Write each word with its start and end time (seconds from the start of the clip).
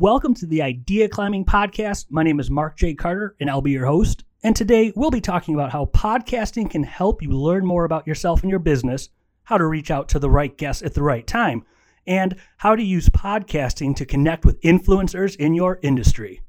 Welcome 0.00 0.34
to 0.34 0.46
the 0.46 0.60
Idea 0.60 1.08
Climbing 1.08 1.44
Podcast. 1.44 2.06
My 2.10 2.24
name 2.24 2.40
is 2.40 2.50
Mark 2.50 2.76
J. 2.76 2.94
Carter, 2.94 3.36
and 3.38 3.48
I'll 3.48 3.62
be 3.62 3.70
your 3.70 3.86
host. 3.86 4.24
And 4.42 4.56
today 4.56 4.92
we'll 4.96 5.12
be 5.12 5.20
talking 5.20 5.54
about 5.54 5.70
how 5.70 5.84
podcasting 5.84 6.68
can 6.68 6.82
help 6.82 7.22
you 7.22 7.30
learn 7.30 7.64
more 7.64 7.84
about 7.84 8.04
yourself 8.04 8.42
and 8.42 8.50
your 8.50 8.58
business, 8.58 9.10
how 9.44 9.56
to 9.56 9.64
reach 9.64 9.92
out 9.92 10.08
to 10.08 10.18
the 10.18 10.28
right 10.28 10.58
guests 10.58 10.82
at 10.82 10.94
the 10.94 11.02
right 11.04 11.24
time, 11.24 11.64
and 12.08 12.34
how 12.56 12.74
to 12.74 12.82
use 12.82 13.08
podcasting 13.08 13.94
to 13.94 14.04
connect 14.04 14.44
with 14.44 14.60
influencers 14.62 15.36
in 15.36 15.54
your 15.54 15.78
industry. 15.84 16.42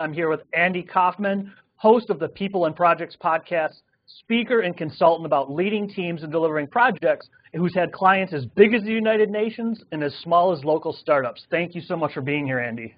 I'm 0.00 0.12
here 0.12 0.28
with 0.28 0.42
Andy 0.52 0.82
Kaufman, 0.82 1.52
host 1.76 2.10
of 2.10 2.18
the 2.18 2.28
People 2.28 2.64
and 2.64 2.74
Projects 2.74 3.16
podcast, 3.16 3.82
speaker 4.24 4.60
and 4.60 4.76
consultant 4.76 5.26
about 5.26 5.50
leading 5.50 5.88
teams 5.88 6.22
and 6.22 6.32
delivering 6.32 6.66
projects, 6.66 7.28
who's 7.54 7.74
had 7.74 7.92
clients 7.92 8.32
as 8.32 8.46
big 8.46 8.74
as 8.74 8.82
the 8.82 8.90
United 8.90 9.30
Nations 9.30 9.82
and 9.92 10.02
as 10.02 10.14
small 10.22 10.52
as 10.52 10.64
local 10.64 10.92
startups. 10.92 11.46
Thank 11.50 11.74
you 11.74 11.80
so 11.80 11.96
much 11.96 12.14
for 12.14 12.22
being 12.22 12.46
here, 12.46 12.58
Andy. 12.58 12.94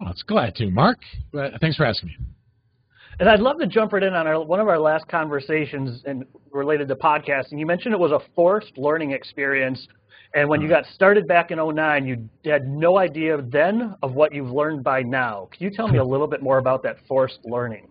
Well, 0.00 0.10
it's 0.10 0.22
glad 0.22 0.54
to, 0.56 0.70
Mark. 0.70 0.98
Uh, 1.36 1.50
thanks 1.60 1.76
for 1.76 1.84
asking 1.84 2.10
me. 2.10 2.16
And 3.20 3.28
I'd 3.28 3.40
love 3.40 3.58
to 3.58 3.66
jump 3.66 3.92
right 3.92 4.02
in 4.02 4.14
on 4.14 4.28
our, 4.28 4.44
one 4.44 4.60
of 4.60 4.68
our 4.68 4.78
last 4.78 5.08
conversations 5.08 6.02
and 6.06 6.24
related 6.52 6.86
to 6.88 6.94
podcasting. 6.94 7.58
You 7.58 7.66
mentioned 7.66 7.92
it 7.92 7.98
was 7.98 8.12
a 8.12 8.20
forced 8.36 8.78
learning 8.78 9.10
experience 9.10 9.88
and 10.34 10.48
when 10.48 10.60
you 10.60 10.66
mm-hmm. 10.66 10.76
got 10.76 10.86
started 10.94 11.26
back 11.26 11.50
in 11.50 11.58
09, 11.58 12.06
you 12.06 12.28
had 12.50 12.68
no 12.68 12.98
idea 12.98 13.40
then 13.40 13.94
of 14.02 14.12
what 14.12 14.34
you've 14.34 14.50
learned 14.50 14.84
by 14.84 15.02
now. 15.02 15.48
Can 15.52 15.64
you 15.64 15.70
tell 15.70 15.88
me 15.88 15.98
a 16.04 16.04
little 16.04 16.26
bit 16.26 16.42
more 16.42 16.58
about 16.58 16.82
that 16.82 16.96
forced 17.06 17.40
learning? 17.44 17.88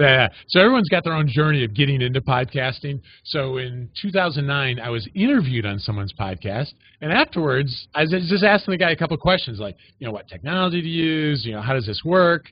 Yeah, 0.00 0.28
so 0.48 0.60
everyone's 0.60 0.88
got 0.88 1.04
their 1.04 1.12
own 1.12 1.28
journey 1.28 1.62
of 1.62 1.74
getting 1.74 2.00
into 2.00 2.20
podcasting. 2.20 3.00
So 3.24 3.58
in 3.58 3.90
2009, 4.00 4.80
I 4.80 4.88
was 4.88 5.06
interviewed 5.14 5.66
on 5.66 5.78
someone's 5.78 6.12
podcast, 6.12 6.72
and 7.02 7.12
afterwards, 7.12 7.88
I 7.94 8.02
was 8.02 8.10
just 8.10 8.42
asking 8.42 8.72
the 8.72 8.78
guy 8.78 8.90
a 8.92 8.96
couple 8.96 9.14
of 9.14 9.20
questions, 9.20 9.60
like, 9.60 9.76
you 9.98 10.06
know, 10.06 10.12
what 10.12 10.26
technology 10.26 10.80
to 10.80 10.88
use, 10.88 11.44
you 11.44 11.52
know, 11.52 11.60
how 11.60 11.74
does 11.74 11.86
this 11.86 12.02
work? 12.04 12.46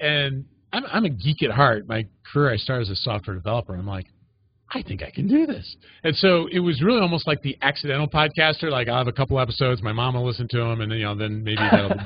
And 0.00 0.44
I'm, 0.72 0.84
I'm 0.86 1.04
a 1.04 1.10
geek 1.10 1.42
at 1.42 1.50
heart. 1.50 1.86
My 1.86 2.06
career, 2.32 2.52
I 2.52 2.56
started 2.56 2.82
as 2.82 2.90
a 2.90 2.96
software 2.96 3.36
developer. 3.36 3.74
I'm 3.74 3.86
like, 3.86 4.06
I 4.72 4.82
think 4.82 5.02
I 5.02 5.10
can 5.10 5.28
do 5.28 5.46
this. 5.46 5.76
And 6.02 6.16
so 6.16 6.48
it 6.50 6.60
was 6.60 6.82
really 6.82 7.00
almost 7.00 7.26
like 7.26 7.40
the 7.42 7.56
accidental 7.62 8.08
podcaster. 8.08 8.70
Like 8.70 8.88
I'll 8.88 8.98
have 8.98 9.06
a 9.06 9.12
couple 9.12 9.38
episodes, 9.38 9.82
my 9.82 9.92
mom 9.92 10.14
will 10.14 10.26
listen 10.26 10.48
to 10.48 10.58
them, 10.58 10.80
and 10.80 10.90
then, 10.90 10.98
you 10.98 11.04
know, 11.04 11.14
then 11.14 11.44
maybe 11.44 11.56
that'll, 11.70 11.96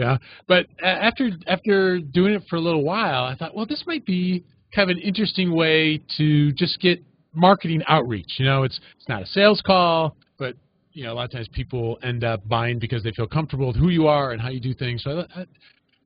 yeah. 0.00 0.16
But 0.48 0.66
after 0.82 1.30
after 1.46 2.00
doing 2.00 2.32
it 2.32 2.42
for 2.48 2.56
a 2.56 2.60
little 2.60 2.82
while, 2.82 3.24
I 3.24 3.34
thought, 3.34 3.54
well, 3.54 3.66
this 3.66 3.84
might 3.86 4.06
be 4.06 4.44
kind 4.74 4.90
of 4.90 4.96
an 4.96 5.02
interesting 5.02 5.54
way 5.54 6.00
to 6.16 6.52
just 6.52 6.80
get 6.80 7.02
marketing 7.34 7.82
outreach. 7.86 8.36
You 8.38 8.46
know, 8.46 8.62
it's 8.62 8.80
it's 8.96 9.08
not 9.08 9.22
a 9.22 9.26
sales 9.26 9.62
call, 9.64 10.16
but 10.38 10.54
you 10.92 11.04
know, 11.04 11.12
a 11.12 11.14
lot 11.14 11.24
of 11.24 11.32
times 11.32 11.48
people 11.52 11.98
end 12.02 12.24
up 12.24 12.48
buying 12.48 12.78
because 12.78 13.02
they 13.02 13.12
feel 13.12 13.26
comfortable 13.26 13.66
with 13.66 13.76
who 13.76 13.90
you 13.90 14.06
are 14.06 14.32
and 14.32 14.40
how 14.40 14.48
you 14.48 14.60
do 14.60 14.72
things. 14.74 15.02
So 15.02 15.24
I, 15.36 15.46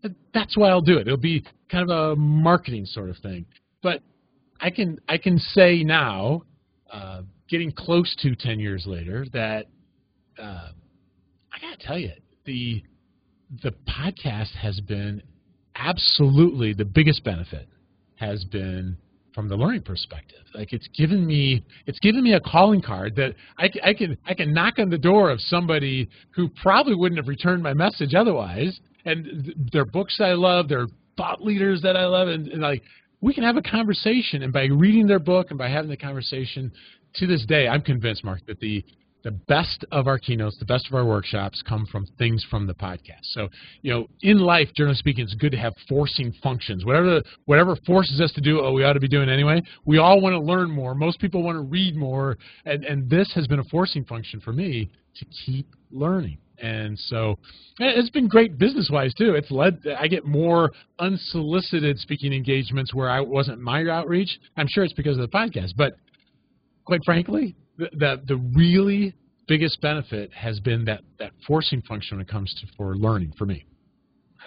I, 0.05 0.09
that's 0.35 0.57
why 0.57 0.71
I'll 0.71 0.83
do 0.83 0.99
it. 0.99 1.07
It'll 1.07 1.17
be 1.17 1.45
kind 1.71 1.89
of 1.89 2.13
a 2.13 2.17
marketing 2.17 2.87
sort 2.87 3.11
of 3.11 3.17
thing. 3.19 3.47
But 3.81 4.03
I 4.61 4.71
can 4.71 4.99
I 5.09 5.19
can 5.19 5.39
say 5.39 5.85
now, 5.85 6.43
uh, 6.91 7.23
getting 7.49 7.71
close 7.71 8.15
to 8.23 8.35
ten 8.35 8.59
years 8.59 8.87
later, 8.87 9.25
that 9.33 9.67
uh, 10.37 10.71
I 11.53 11.61
gotta 11.61 11.79
tell 11.79 11.99
you 11.99 12.11
the 12.45 12.83
the 13.63 13.73
podcast 13.89 14.55
has 14.57 14.81
been 14.81 15.23
absolutely 15.77 16.73
the 16.73 16.85
biggest 16.85 17.25
benefit 17.25 17.69
has 18.17 18.45
been 18.45 18.97
from 19.35 19.49
the 19.49 19.57
learning 19.57 19.83
perspective. 19.83 20.39
Like 20.55 20.73
it's 20.73 20.87
given 20.97 21.27
me 21.27 21.65
it's 21.87 21.99
given 21.99 22.23
me 22.23 22.35
a 22.35 22.41
calling 22.41 22.81
card 22.81 23.17
that 23.17 23.35
I, 23.59 23.69
I 23.83 23.95
can 23.95 24.17
I 24.25 24.35
can 24.35 24.55
knock 24.55 24.79
on 24.79 24.89
the 24.91 24.99
door 24.99 25.31
of 25.31 25.41
somebody 25.41 26.09
who 26.31 26.49
probably 26.63 26.95
wouldn't 26.95 27.19
have 27.19 27.29
returned 27.29 27.63
my 27.63 27.75
message 27.75 28.15
otherwise. 28.15 28.79
And 29.05 29.53
their 29.73 29.85
books 29.85 30.19
I 30.21 30.33
love, 30.33 30.69
their 30.69 30.87
thought 31.17 31.43
leaders 31.43 31.83
that 31.83 31.97
I 31.97 32.07
love, 32.07 32.29
and, 32.29 32.49
and 32.49 32.63
like 32.63 32.83
we 33.21 33.35
can 33.35 33.43
have 33.43 33.57
a 33.57 33.63
conversation. 33.63 34.43
And 34.43 34.53
by 34.53 34.67
reading 34.67 35.07
their 35.07 35.19
book 35.19 35.49
and 35.51 35.59
by 35.59 35.69
having 35.69 35.91
the 35.91 35.97
conversation, 35.97 36.73
to 37.17 37.27
this 37.27 37.45
day, 37.47 37.69
I'm 37.69 37.83
convinced, 37.83 38.25
Mark, 38.25 38.41
that 38.47 38.61
the 38.61 38.85
the 39.25 39.31
best 39.31 39.85
of 39.91 40.07
our 40.07 40.19
keynotes, 40.19 40.59
the 40.59 40.67
best 40.67 40.87
of 40.87 40.95
our 40.95 41.05
workshops 41.05 41.63
come 41.67 41.87
from 41.91 42.07
things 42.19 42.47
from 42.51 42.67
the 42.67 42.75
podcast. 42.75 43.23
So, 43.23 43.49
you 43.81 43.91
know, 43.91 44.07
in 44.21 44.39
life, 44.39 44.69
generally 44.77 44.97
speaking, 44.97 45.25
it's 45.25 45.35
good 45.35 45.53
to 45.53 45.59
have 45.59 45.73
forcing 45.89 46.33
functions. 46.43 46.85
Whatever 46.85 47.07
the, 47.07 47.25
whatever 47.47 47.75
forces 47.87 48.21
us 48.21 48.33
to 48.33 48.43
do 48.43 48.57
what 48.57 48.75
we 48.75 48.85
ought 48.85 48.93
to 48.93 49.01
be 49.01 49.09
doing 49.09 49.31
anyway, 49.31 49.63
we 49.87 49.99
all 49.99 50.21
want 50.21 50.35
to 50.35 50.41
learn 50.41 50.71
more. 50.71 50.95
Most 50.95 51.19
people 51.21 51.43
want 51.43 51.57
to 51.57 51.63
read 51.63 51.97
more, 51.97 52.37
and, 52.67 52.85
and 52.85 53.09
this 53.09 53.33
has 53.35 53.47
been 53.47 53.61
a 53.61 53.65
forcing 53.65 54.05
function 54.05 54.41
for 54.41 54.53
me 54.53 54.91
to 55.17 55.25
keep 55.47 55.67
learning. 55.91 56.39
And 56.59 56.99
so 56.99 57.39
eh, 57.81 57.93
it's 57.97 58.11
been 58.11 58.29
great 58.29 58.59
business 58.59 58.89
wise 58.93 59.15
too. 59.15 59.35
It's 59.35 59.51
led 59.51 59.81
I 59.99 60.07
get 60.07 60.25
more 60.25 60.71
unsolicited 60.99 61.99
speaking 61.99 62.33
engagements 62.33 62.95
where 62.95 63.11
I 63.11 63.21
wasn't 63.21 63.61
my 63.61 63.85
outreach. 63.89 64.39
I'm 64.57 64.67
sure 64.69 64.85
it's 64.85 64.93
because 64.93 65.17
of 65.19 65.29
the 65.29 65.37
podcast, 65.37 65.73
but 65.77 65.95
quite 66.85 67.01
frankly, 67.05 67.57
the 67.79 67.89
the, 67.93 68.23
the 68.27 68.37
really 68.37 69.15
biggest 69.47 69.81
benefit 69.81 70.33
has 70.33 70.61
been 70.61 70.85
that 70.87 71.03
that 71.19 71.33
forcing 71.47 71.83
function 71.83 72.17
when 72.17 72.27
it 72.27 72.31
comes 72.31 72.55
to 72.61 72.67
for 72.77 72.97
learning 72.97 73.33
for 73.37 73.47
me. 73.47 73.67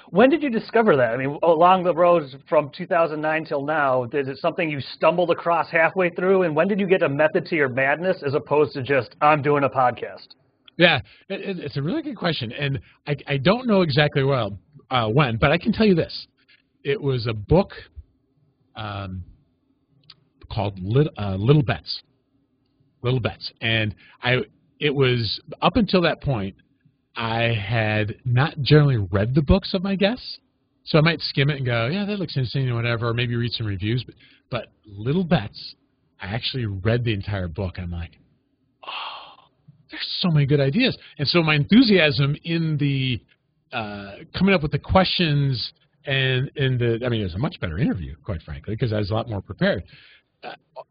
When 0.10 0.30
did 0.30 0.42
you 0.42 0.50
discover 0.50 0.96
that? 0.96 1.14
I 1.14 1.18
mean, 1.18 1.38
along 1.44 1.84
the 1.84 1.94
roads 1.94 2.34
from 2.48 2.72
2009 2.78 3.46
till 3.46 3.66
now, 3.66 4.04
is 4.06 4.30
it 4.30 4.38
something 4.38 4.70
you 4.70 4.80
stumbled 4.80 5.32
across 5.32 5.70
halfway 5.70 6.10
through? 6.12 6.44
And 6.44 6.56
when 6.56 6.70
did 6.70 6.80
you 6.80 6.88
get 6.88 7.04
a 7.04 7.10
method 7.10 7.46
to 7.48 7.56
your 7.56 7.68
madness 7.68 8.24
as 8.26 8.34
opposed 8.34 8.74
to 8.74 8.84
just, 8.84 9.16
I'm 9.20 9.42
doing 9.42 9.66
a 9.66 9.70
podcast? 9.70 10.28
Yeah, 10.78 11.00
it, 11.28 11.60
it's 11.60 11.76
a 11.76 11.82
really 11.82 12.04
good 12.04 12.16
question, 12.16 12.52
and 12.52 12.80
I, 13.08 13.18
I 13.28 13.38
don't 13.38 13.68
know 13.68 13.82
exactly 13.82 14.24
well 14.24 14.60
uh, 14.92 15.10
when, 15.10 15.38
but 15.38 15.52
I 15.52 15.58
can 15.58 15.74
tell 15.74 15.88
you 15.88 15.96
this: 15.96 16.28
it 16.84 17.02
was 17.02 17.26
a 17.26 17.34
book 17.34 17.72
um, 18.76 19.24
called 20.52 20.80
Little, 20.80 21.12
uh, 21.18 21.36
Little 21.36 21.64
Bets, 21.64 22.04
Little 23.02 23.20
Bets, 23.20 23.52
and 23.62 23.96
I 24.22 24.38
it 24.80 24.94
was 24.94 25.40
up 25.62 25.76
until 25.76 26.02
that 26.02 26.22
point 26.22 26.56
I 27.16 27.54
had 27.54 28.16
not 28.26 28.60
generally 28.62 28.98
read 29.12 29.34
the 29.34 29.42
books 29.42 29.74
of 29.74 29.84
my 29.84 29.96
guests, 29.96 30.40
so 30.84 30.98
I 30.98 31.02
might 31.02 31.20
skim 31.22 31.50
it 31.50 31.58
and 31.58 31.66
go, 31.66 31.88
yeah, 31.88 32.06
that 32.06 32.20
looks 32.20 32.38
interesting 32.38 32.70
or 32.70 32.76
whatever, 32.76 33.10
or 33.10 33.14
maybe 33.14 33.36
read 33.36 33.52
some 33.52 33.68
reviews, 33.68 34.04
but 34.04 34.16
but 34.50 34.68
Little 34.86 35.24
Bets, 35.24 35.76
I 36.22 36.28
actually 36.28 36.66
read 36.66 37.04
the 37.04 37.14
entire 37.14 37.48
book. 37.48 37.76
I'm 37.78 37.92
like, 37.92 38.12
oh 38.86 39.28
there's 39.92 40.18
so 40.20 40.30
many 40.30 40.46
good 40.46 40.60
ideas. 40.60 40.98
And 41.18 41.28
so 41.28 41.42
my 41.42 41.56
enthusiasm 41.56 42.36
in 42.44 42.78
the 42.78 43.22
uh, 43.76 44.24
coming 44.38 44.54
up 44.54 44.62
with 44.62 44.72
the 44.72 44.80
questions 44.80 45.74
and 46.06 46.50
and 46.56 46.80
the 46.80 47.02
I 47.06 47.10
mean 47.10 47.22
it 47.22 47.26
was 47.26 47.36
a 47.36 47.40
much 47.40 47.60
better 47.60 47.78
interview, 47.78 48.16
quite 48.24 48.42
frankly, 48.42 48.76
because 48.76 48.94
I 48.94 48.98
was 48.98 49.12
a 49.12 49.14
lot 49.14 49.30
more 49.30 49.42
prepared. 49.42 49.84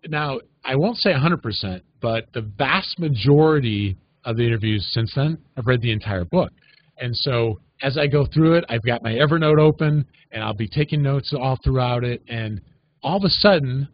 Now 0.08 0.40
I 0.64 0.76
won't 0.76 0.96
say 0.98 1.12
100%, 1.12 1.80
but 2.00 2.26
the 2.32 2.42
vast 2.42 2.98
majority 2.98 3.96
of 4.24 4.36
the 4.36 4.46
interviews 4.46 4.86
since 4.92 5.12
then, 5.14 5.38
I've 5.56 5.66
read 5.66 5.80
the 5.80 5.92
entire 5.92 6.24
book, 6.24 6.50
and 6.98 7.16
so 7.16 7.60
as 7.82 7.98
I 7.98 8.06
go 8.06 8.26
through 8.26 8.54
it, 8.54 8.64
I've 8.68 8.82
got 8.82 9.02
my 9.02 9.12
Evernote 9.12 9.60
open, 9.60 10.06
and 10.32 10.42
I'll 10.42 10.54
be 10.54 10.68
taking 10.68 11.02
notes 11.02 11.34
all 11.38 11.58
throughout 11.62 12.04
it, 12.04 12.22
and 12.28 12.60
all 13.02 13.18
of 13.18 13.24
a 13.24 13.28
sudden, 13.28 13.88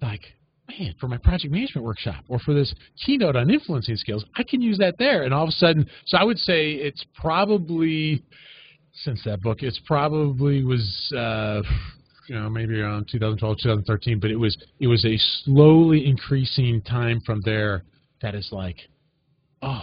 like 0.00 0.22
man, 0.78 0.94
for 0.98 1.08
my 1.08 1.18
project 1.18 1.52
management 1.52 1.84
workshop 1.84 2.24
or 2.28 2.38
for 2.38 2.54
this 2.54 2.74
keynote 3.04 3.36
on 3.36 3.50
influencing 3.50 3.96
skills, 3.96 4.24
I 4.36 4.42
can 4.42 4.60
use 4.60 4.78
that 4.78 4.96
there. 4.98 5.24
And 5.24 5.34
all 5.34 5.42
of 5.42 5.50
a 5.50 5.52
sudden, 5.52 5.86
so 6.06 6.16
I 6.16 6.24
would 6.24 6.38
say 6.38 6.72
it's 6.72 7.04
probably 7.14 8.22
since 9.02 9.22
that 9.24 9.42
book, 9.42 9.62
it's 9.62 9.80
probably 9.86 10.62
was 10.62 11.12
uh, 11.16 11.62
you 12.28 12.34
know 12.34 12.48
maybe 12.48 12.80
around 12.80 13.08
2012, 13.10 13.58
2013, 13.62 14.20
but 14.20 14.30
it 14.30 14.36
was 14.36 14.56
it 14.80 14.86
was 14.86 15.04
a 15.04 15.16
slowly 15.44 16.06
increasing 16.06 16.82
time 16.82 17.20
from 17.24 17.40
there 17.44 17.84
that 18.22 18.34
is 18.34 18.48
like, 18.52 18.78
oh, 19.62 19.82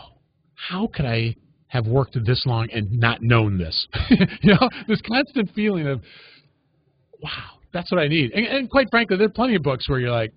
how 0.55 0.87
could 0.93 1.05
I 1.05 1.35
have 1.67 1.87
worked 1.87 2.17
this 2.25 2.41
long 2.45 2.67
and 2.73 2.91
not 2.91 3.21
known 3.21 3.57
this? 3.57 3.87
you 4.09 4.53
know, 4.53 4.69
this 4.87 5.01
constant 5.01 5.49
feeling 5.55 5.87
of, 5.87 6.01
wow, 7.21 7.59
that's 7.73 7.91
what 7.91 7.99
I 8.01 8.07
need. 8.07 8.31
And, 8.33 8.45
and 8.45 8.69
quite 8.69 8.89
frankly, 8.89 9.17
there 9.17 9.27
are 9.27 9.31
plenty 9.31 9.55
of 9.55 9.63
books 9.63 9.87
where 9.87 9.99
you're 9.99 10.11
like, 10.11 10.33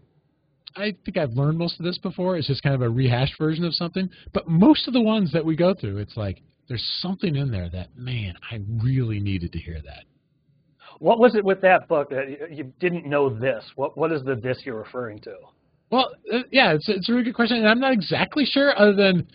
I 0.77 0.95
think 1.05 1.17
I've 1.17 1.33
learned 1.33 1.59
most 1.59 1.79
of 1.79 1.85
this 1.85 1.99
before. 1.99 2.37
It's 2.37 2.47
just 2.47 2.63
kind 2.63 2.75
of 2.75 2.83
a 2.83 2.89
rehashed 2.89 3.35
version 3.39 3.65
of 3.65 3.75
something. 3.75 4.09
But 4.33 4.49
most 4.49 4.87
of 4.89 4.95
the 4.95 5.01
ones 5.01 5.33
that 5.33 5.45
we 5.45 5.57
go 5.57 5.75
through, 5.75 5.99
it's 5.99 6.17
like 6.17 6.43
there's 6.69 6.85
something 7.01 7.37
in 7.37 7.51
there 7.51 7.69
that, 7.71 7.97
man, 7.97 8.35
I 8.51 8.61
really 8.83 9.21
needed 9.21 9.53
to 9.53 9.59
hear 9.59 9.81
that. 9.85 10.05
What 10.99 11.19
was 11.19 11.35
it 11.35 11.45
with 11.45 11.61
that 11.63 11.89
book 11.89 12.11
that 12.11 12.51
you 12.51 12.73
didn't 12.81 13.07
know 13.07 13.29
this? 13.29 13.65
What 13.77 13.97
What 13.97 14.13
is 14.13 14.23
the 14.25 14.35
this 14.35 14.63
you're 14.65 14.79
referring 14.79 15.21
to? 15.21 15.35
Well, 15.91 16.11
uh, 16.33 16.39
yeah, 16.51 16.73
it's 16.73 16.89
it's 16.89 17.09
a 17.09 17.13
really 17.13 17.25
good 17.25 17.35
question, 17.35 17.59
and 17.59 17.69
I'm 17.69 17.81
not 17.81 17.93
exactly 17.93 18.45
sure. 18.45 18.79
Other 18.79 18.95
than 18.95 19.27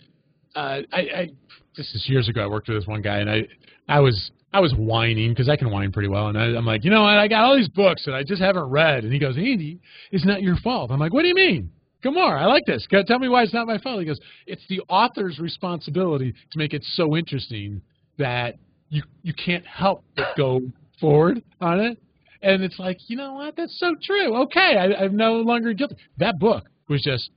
uh, 0.54 0.80
I, 0.92 0.98
I 0.98 1.28
this 1.76 1.94
is 1.94 2.06
years 2.08 2.28
ago. 2.28 2.42
I 2.42 2.46
worked 2.46 2.68
with 2.68 2.78
this 2.78 2.86
one 2.86 3.02
guy, 3.02 3.18
and 3.18 3.30
I 3.30 3.46
I 3.88 4.00
was 4.00 4.30
I 4.52 4.60
was 4.60 4.74
whining 4.76 5.30
because 5.30 5.48
I 5.48 5.56
can 5.56 5.70
whine 5.70 5.92
pretty 5.92 6.08
well, 6.08 6.28
and 6.28 6.36
I, 6.36 6.44
I'm 6.56 6.66
like, 6.66 6.84
you 6.84 6.90
know 6.90 7.02
what? 7.02 7.18
I 7.18 7.28
got 7.28 7.44
all 7.44 7.56
these 7.56 7.68
books 7.68 8.04
that 8.06 8.14
I 8.14 8.24
just 8.24 8.42
haven't 8.42 8.64
read, 8.64 9.04
and 9.04 9.12
he 9.12 9.18
goes, 9.18 9.36
Andy, 9.36 9.78
it's 10.10 10.24
not 10.24 10.42
your 10.42 10.56
fault. 10.56 10.90
I'm 10.90 10.98
like, 10.98 11.12
what 11.12 11.22
do 11.22 11.28
you 11.28 11.34
mean? 11.34 11.70
Come. 12.02 12.16
I 12.16 12.46
like 12.46 12.64
this. 12.66 12.86
Tell 13.06 13.18
me 13.18 13.28
why 13.28 13.42
it's 13.42 13.52
not 13.52 13.66
my 13.66 13.78
fault. 13.78 14.00
He 14.00 14.06
goes, 14.06 14.18
it's 14.46 14.62
the 14.68 14.80
author's 14.88 15.38
responsibility 15.38 16.32
to 16.32 16.58
make 16.58 16.72
it 16.72 16.82
so 16.82 17.16
interesting 17.16 17.82
that 18.18 18.56
you 18.88 19.02
you 19.22 19.34
can't 19.34 19.66
help 19.66 20.04
but 20.16 20.28
go 20.36 20.60
forward 21.00 21.42
on 21.60 21.80
it. 21.80 21.98
And 22.42 22.62
it's 22.62 22.78
like, 22.78 22.96
you 23.08 23.16
know 23.16 23.34
what? 23.34 23.56
That's 23.56 23.78
so 23.78 23.94
true. 24.02 24.42
Okay, 24.44 24.76
I, 24.78 25.04
I'm 25.04 25.16
no 25.16 25.34
longer 25.34 25.72
guilty. 25.72 25.96
That 26.18 26.38
book 26.38 26.64
was 26.88 27.02
just, 27.02 27.30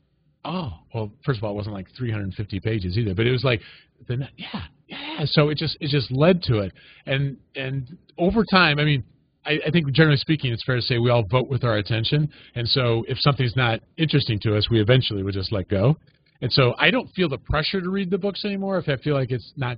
oh, 0.46 0.72
well, 0.94 1.12
first 1.26 1.40
of 1.40 1.44
all, 1.44 1.52
it 1.52 1.56
wasn't 1.56 1.76
like 1.76 1.88
350 1.98 2.60
pages 2.62 2.98
either, 2.98 3.14
but 3.14 3.26
it 3.26 3.32
was 3.32 3.44
like, 3.44 3.60
the, 4.08 4.28
yeah, 4.38 4.64
yeah. 4.88 5.26
So 5.26 5.50
it 5.50 5.58
just 5.58 5.78
it 5.80 5.90
just 5.90 6.12
led 6.12 6.42
to 6.44 6.60
it, 6.60 6.74
and 7.06 7.38
and 7.56 7.98
over 8.18 8.44
time, 8.44 8.80
I 8.80 8.84
mean, 8.84 9.04
I, 9.46 9.60
I 9.66 9.72
think 9.72 9.90
generally 9.92 10.18
speaking, 10.18 10.52
it's 10.52 10.64
fair 10.66 10.76
to 10.76 10.82
say 10.82 10.98
we 10.98 11.10
all 11.10 11.24
vote 11.24 11.50
with 11.50 11.64
our 11.64 11.78
attention, 11.78 12.30
and 12.56 12.68
so 12.68 13.06
if 13.08 13.18
something's 13.20 13.56
not 13.56 13.80
interesting 13.98 14.40
to 14.42 14.58
us, 14.58 14.70
we 14.70 14.82
eventually 14.82 15.24
would 15.24 15.34
just 15.34 15.52
let 15.52 15.70
go. 15.70 15.96
And 16.42 16.52
so 16.52 16.74
I 16.78 16.92
don't 16.92 17.10
feel 17.16 17.30
the 17.30 17.38
pressure 17.38 17.80
to 17.80 17.90
read 17.90 18.10
the 18.10 18.18
books 18.18 18.44
anymore 18.44 18.78
if 18.78 18.90
I 18.90 18.98
feel 18.98 19.14
like 19.14 19.32
it's 19.32 19.54
not, 19.56 19.78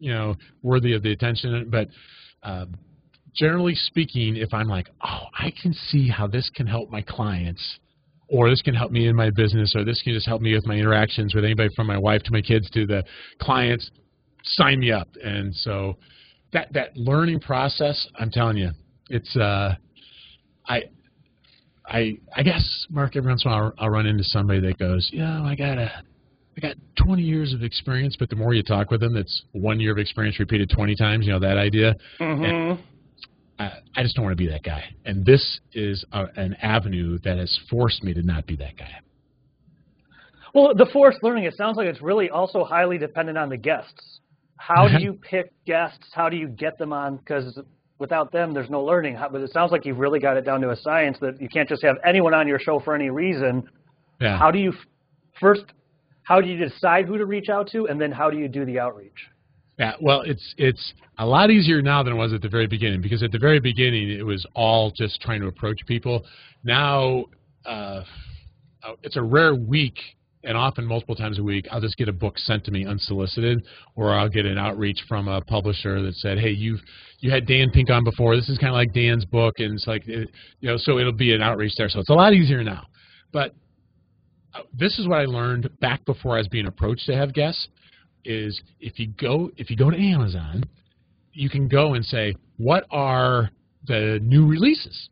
you 0.00 0.12
know, 0.12 0.34
worthy 0.62 0.94
of 0.94 1.04
the 1.04 1.12
attention. 1.12 1.68
But 1.70 1.86
uh, 2.42 2.66
generally 3.34 3.74
speaking, 3.74 4.36
if 4.36 4.52
I'm 4.52 4.68
like, 4.68 4.88
oh, 5.04 5.24
I 5.38 5.52
can 5.62 5.72
see 5.72 6.08
how 6.08 6.26
this 6.26 6.50
can 6.54 6.66
help 6.66 6.90
my 6.90 7.02
clients, 7.02 7.78
or 8.28 8.48
this 8.48 8.62
can 8.62 8.74
help 8.74 8.92
me 8.92 9.08
in 9.08 9.16
my 9.16 9.30
business, 9.30 9.74
or 9.74 9.84
this 9.84 10.00
can 10.02 10.12
just 10.12 10.26
help 10.26 10.40
me 10.40 10.54
with 10.54 10.66
my 10.66 10.74
interactions 10.74 11.34
with 11.34 11.44
anybody 11.44 11.68
from 11.74 11.86
my 11.86 11.98
wife 11.98 12.22
to 12.24 12.32
my 12.32 12.40
kids 12.40 12.70
to 12.70 12.86
the 12.86 13.02
clients, 13.40 13.90
sign 14.44 14.80
me 14.80 14.92
up. 14.92 15.08
And 15.22 15.54
so 15.54 15.96
that 16.52 16.72
that 16.72 16.96
learning 16.96 17.40
process, 17.40 18.06
I'm 18.18 18.30
telling 18.30 18.56
you, 18.56 18.70
it's 19.08 19.36
uh, 19.36 19.74
I. 20.68 20.82
I 21.86 22.18
I 22.36 22.44
guess 22.44 22.86
Mark 22.88 23.16
every 23.16 23.30
once 23.30 23.44
in 23.44 23.50
a 23.50 23.54
while 23.54 23.64
I'll, 23.78 23.86
I'll 23.86 23.90
run 23.90 24.06
into 24.06 24.22
somebody 24.22 24.60
that 24.60 24.78
goes, 24.78 25.10
yeah, 25.12 25.42
I 25.42 25.56
got 25.56 25.76
a 25.76 25.90
I 26.56 26.60
got 26.60 26.76
20 27.04 27.22
years 27.22 27.54
of 27.54 27.62
experience, 27.62 28.16
but 28.18 28.28
the 28.28 28.36
more 28.36 28.54
you 28.54 28.62
talk 28.62 28.90
with 28.90 29.00
them, 29.00 29.16
it's 29.16 29.44
one 29.52 29.80
year 29.80 29.92
of 29.92 29.98
experience 29.98 30.38
repeated 30.38 30.70
20 30.70 30.94
times. 30.94 31.26
You 31.26 31.32
know 31.32 31.40
that 31.40 31.56
idea. 31.56 31.94
Mm-hmm. 32.20 32.80
I, 33.60 33.72
I 33.94 34.02
just 34.02 34.16
don't 34.16 34.24
want 34.24 34.36
to 34.36 34.42
be 34.42 34.50
that 34.50 34.62
guy. 34.62 34.82
And 35.04 35.24
this 35.24 35.60
is 35.74 36.04
a, 36.12 36.24
an 36.36 36.54
avenue 36.62 37.18
that 37.24 37.36
has 37.36 37.58
forced 37.68 38.02
me 38.02 38.14
to 38.14 38.22
not 38.22 38.46
be 38.46 38.56
that 38.56 38.76
guy. 38.76 38.90
Well, 40.54 40.74
the 40.74 40.86
forced 40.92 41.22
learning, 41.22 41.44
it 41.44 41.54
sounds 41.56 41.76
like 41.76 41.86
it's 41.86 42.00
really 42.00 42.30
also 42.30 42.64
highly 42.64 42.96
dependent 42.96 43.36
on 43.36 43.50
the 43.50 43.58
guests. 43.58 44.20
How 44.56 44.88
do 44.88 44.94
you 45.04 45.12
pick 45.12 45.52
guests? 45.66 46.06
How 46.12 46.30
do 46.30 46.36
you 46.36 46.48
get 46.48 46.78
them 46.78 46.92
on? 46.92 47.18
Because 47.18 47.60
without 47.98 48.32
them, 48.32 48.54
there's 48.54 48.70
no 48.70 48.82
learning. 48.82 49.18
But 49.30 49.42
it 49.42 49.52
sounds 49.52 49.72
like 49.72 49.84
you've 49.84 49.98
really 49.98 50.20
got 50.20 50.38
it 50.38 50.42
down 50.46 50.62
to 50.62 50.70
a 50.70 50.76
science 50.76 51.18
that 51.20 51.40
you 51.40 51.48
can't 51.48 51.68
just 51.68 51.84
have 51.84 51.96
anyone 52.04 52.32
on 52.32 52.48
your 52.48 52.58
show 52.58 52.80
for 52.80 52.94
any 52.94 53.10
reason. 53.10 53.68
Yeah. 54.20 54.38
How 54.38 54.50
do 54.50 54.58
you 54.58 54.72
first? 55.38 55.64
How 56.22 56.40
do 56.40 56.48
you 56.48 56.56
decide 56.56 57.06
who 57.06 57.18
to 57.18 57.26
reach 57.26 57.48
out 57.50 57.68
to, 57.72 57.88
and 57.88 58.00
then 58.00 58.10
how 58.10 58.30
do 58.30 58.38
you 58.38 58.48
do 58.48 58.64
the 58.64 58.78
outreach? 58.78 59.28
Yeah, 59.80 59.94
well, 59.98 60.20
it's 60.20 60.54
it's 60.58 60.92
a 61.18 61.24
lot 61.24 61.50
easier 61.50 61.80
now 61.80 62.02
than 62.02 62.12
it 62.12 62.16
was 62.16 62.34
at 62.34 62.42
the 62.42 62.50
very 62.50 62.66
beginning 62.66 63.00
because 63.00 63.22
at 63.22 63.32
the 63.32 63.38
very 63.38 63.60
beginning 63.60 64.10
it 64.10 64.22
was 64.22 64.44
all 64.54 64.90
just 64.90 65.22
trying 65.22 65.40
to 65.40 65.46
approach 65.46 65.80
people. 65.86 66.26
Now 66.62 67.24
uh, 67.64 68.04
uh 68.82 68.92
it's 69.02 69.16
a 69.16 69.22
rare 69.22 69.54
week 69.54 69.96
and 70.44 70.54
often 70.54 70.84
multiple 70.84 71.14
times 71.14 71.38
a 71.38 71.42
week, 71.42 71.66
I'll 71.70 71.80
just 71.80 71.96
get 71.96 72.08
a 72.10 72.12
book 72.12 72.38
sent 72.38 72.64
to 72.64 72.70
me 72.70 72.86
unsolicited, 72.86 73.62
or 73.94 74.18
I'll 74.18 74.28
get 74.28 74.44
an 74.44 74.58
outreach 74.58 74.98
from 75.08 75.28
a 75.28 75.40
publisher 75.40 76.02
that 76.02 76.14
said, 76.16 76.38
"Hey, 76.38 76.50
you've 76.50 76.80
you 77.20 77.30
had 77.30 77.46
Dan 77.46 77.70
Pink 77.70 77.88
on 77.88 78.04
before. 78.04 78.36
This 78.36 78.50
is 78.50 78.58
kind 78.58 78.68
of 78.68 78.74
like 78.74 78.92
Dan's 78.92 79.24
book," 79.24 79.60
and 79.60 79.74
it's 79.74 79.86
like, 79.86 80.06
you 80.06 80.26
know, 80.60 80.76
so 80.76 80.98
it'll 80.98 81.12
be 81.12 81.32
an 81.32 81.40
outreach 81.40 81.72
there. 81.78 81.88
So 81.88 82.00
it's 82.00 82.10
a 82.10 82.14
lot 82.14 82.34
easier 82.34 82.62
now. 82.62 82.84
But 83.32 83.54
uh, 84.54 84.60
this 84.78 84.98
is 84.98 85.08
what 85.08 85.20
I 85.20 85.24
learned 85.24 85.70
back 85.80 86.04
before 86.04 86.34
I 86.34 86.38
was 86.38 86.48
being 86.48 86.66
approached 86.66 87.06
to 87.06 87.16
have 87.16 87.32
guests: 87.32 87.68
is 88.24 88.60
if 88.80 88.98
you 88.98 89.08
go 89.20 89.50
if 89.56 89.70
you 89.70 89.76
go 89.76 89.90
to 89.90 89.96
Amazon, 89.96 90.64
you 91.32 91.48
can 91.48 91.68
go 91.68 91.94
and 91.94 92.04
say, 92.04 92.34
"What 92.56 92.84
are 92.90 93.50
the 93.86 94.18
new 94.22 94.46
releases?" 94.46 95.08